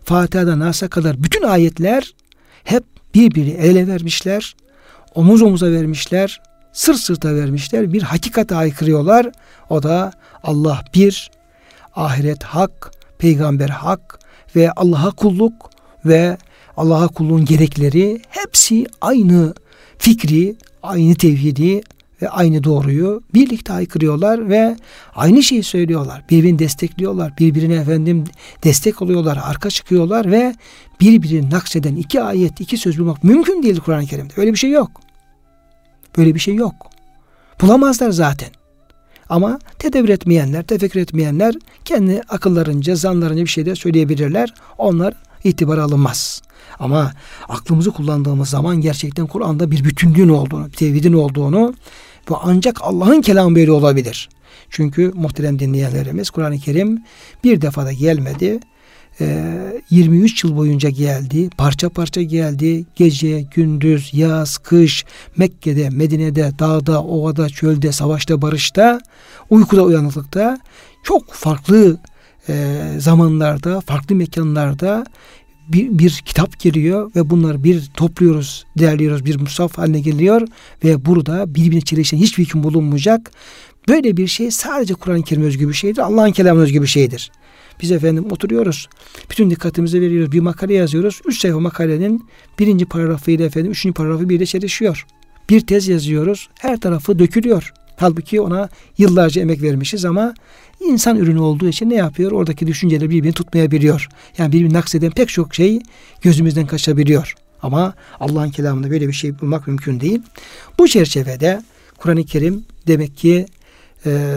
[0.04, 2.14] Fatiha'dan Nas'a kadar bütün ayetler
[2.64, 2.84] hep
[3.14, 4.56] birbiri ele vermişler,
[5.14, 6.40] omuz omuza vermişler,
[6.72, 7.92] sır sırta vermişler.
[7.92, 9.30] Bir hakikate aykırıyorlar.
[9.70, 10.12] O da
[10.42, 11.30] Allah bir,
[11.94, 14.18] ahiret hak, peygamber hak
[14.56, 15.70] ve Allah'a kulluk
[16.04, 16.36] ve
[16.80, 19.54] Allah'a kulluğun gerekleri hepsi aynı
[19.98, 21.82] fikri, aynı tevhidi
[22.22, 24.76] ve aynı doğruyu birlikte aykırıyorlar ve
[25.14, 26.24] aynı şeyi söylüyorlar.
[26.30, 27.32] Birbirini destekliyorlar.
[27.38, 28.24] Birbirine efendim
[28.64, 29.38] destek oluyorlar.
[29.44, 30.54] Arka çıkıyorlar ve
[31.00, 34.32] birbirini nakseden iki ayet, iki söz bulmak mümkün değil Kur'an-ı Kerim'de.
[34.36, 34.90] Öyle bir şey yok.
[36.18, 36.74] Böyle bir şey yok.
[37.60, 38.50] Bulamazlar zaten.
[39.28, 41.54] Ama tedbir etmeyenler, tefekkür etmeyenler
[41.84, 44.54] kendi akıllarınca, zanlarınca bir şey de söyleyebilirler.
[44.78, 45.14] Onlar
[45.44, 46.42] itibar alınmaz.
[46.80, 47.12] Ama
[47.48, 51.74] aklımızı kullandığımız zaman gerçekten Kur'an'da bir bütünlüğün olduğunu, bir tevhidin olduğunu
[52.30, 54.28] ve ancak Allah'ın kelamı böyle olabilir.
[54.70, 57.04] Çünkü muhterem dinleyenlerimiz Kur'an-ı Kerim
[57.44, 58.60] bir defada gelmedi.
[59.90, 61.50] 23 ee, yıl boyunca geldi.
[61.58, 62.84] Parça parça geldi.
[62.96, 65.04] Gece, gündüz, yaz, kış,
[65.36, 69.00] Mekke'de, Medine'de, dağda, ovada, çölde, savaşta, barışta,
[69.50, 70.58] uykuda, uyanıklıkta
[71.04, 71.98] çok farklı
[72.48, 75.04] e, zamanlarda, farklı mekanlarda
[75.72, 80.48] bir, bir kitap geliyor ve bunları bir topluyoruz, değerliyoruz, bir musaf haline geliyor
[80.84, 83.30] ve burada birbirine çelişen hiçbir hüküm bulunmayacak.
[83.88, 86.02] Böyle bir şey sadece Kur'an-ı Kerim özgü bir şeydir.
[86.02, 87.30] Allah'ın kelamı özgü bir şeydir.
[87.82, 88.88] Biz efendim oturuyoruz.
[89.30, 90.32] Bütün dikkatimizi veriyoruz.
[90.32, 91.20] Bir makale yazıyoruz.
[91.26, 92.24] Üç sayfa makalenin
[92.58, 95.06] birinci paragrafıyla efendim üçüncü paragrafı bir de çelişiyor.
[95.50, 96.48] Bir tez yazıyoruz.
[96.58, 97.72] Her tarafı dökülüyor.
[98.00, 100.34] Halbuki ona yıllarca emek vermişiz ama
[100.80, 102.32] insan ürünü olduğu için ne yapıyor?
[102.32, 104.08] Oradaki düşünceleri birbirini tutmayabiliyor.
[104.38, 105.80] Yani birbirini nakseden pek çok şey
[106.22, 107.34] gözümüzden kaçabiliyor.
[107.62, 110.22] Ama Allah'ın kelamında böyle bir şey bulmak mümkün değil.
[110.78, 111.62] Bu çerçevede
[111.98, 113.46] Kur'an-ı Kerim demek ki
[114.06, 114.28] e,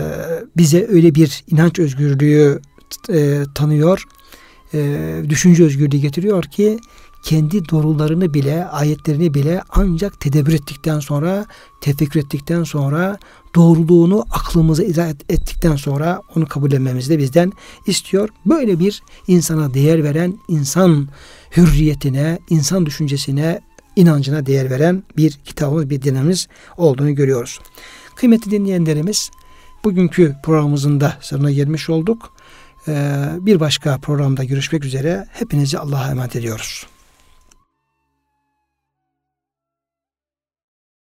[0.58, 2.62] bize öyle bir inanç özgürlüğü
[3.10, 4.04] e, tanıyor,
[4.74, 6.80] e, düşünce özgürlüğü getiriyor ki
[7.24, 11.46] kendi doğrularını bile, ayetlerini bile ancak tedebbür ettikten sonra,
[11.82, 13.18] tefekkür ettikten sonra,
[13.56, 17.52] doğruluğunu aklımıza izah ettikten sonra onu kabullenmemizi de bizden
[17.88, 18.30] istiyor.
[18.46, 21.10] Böyle bir insana değer veren, insan
[21.58, 23.62] hürriyetine, insan düşüncesine,
[23.96, 26.48] inancına değer veren bir kitabımız, bir dinamiz
[26.78, 27.60] olduğunu görüyoruz.
[28.16, 29.32] Kıymetli dinleyenlerimiz,
[29.84, 32.34] bugünkü programımızın da sonuna gelmiş olduk.
[32.88, 35.28] Ee, bir başka programda görüşmek üzere.
[35.32, 36.86] Hepinizi Allah'a emanet ediyoruz.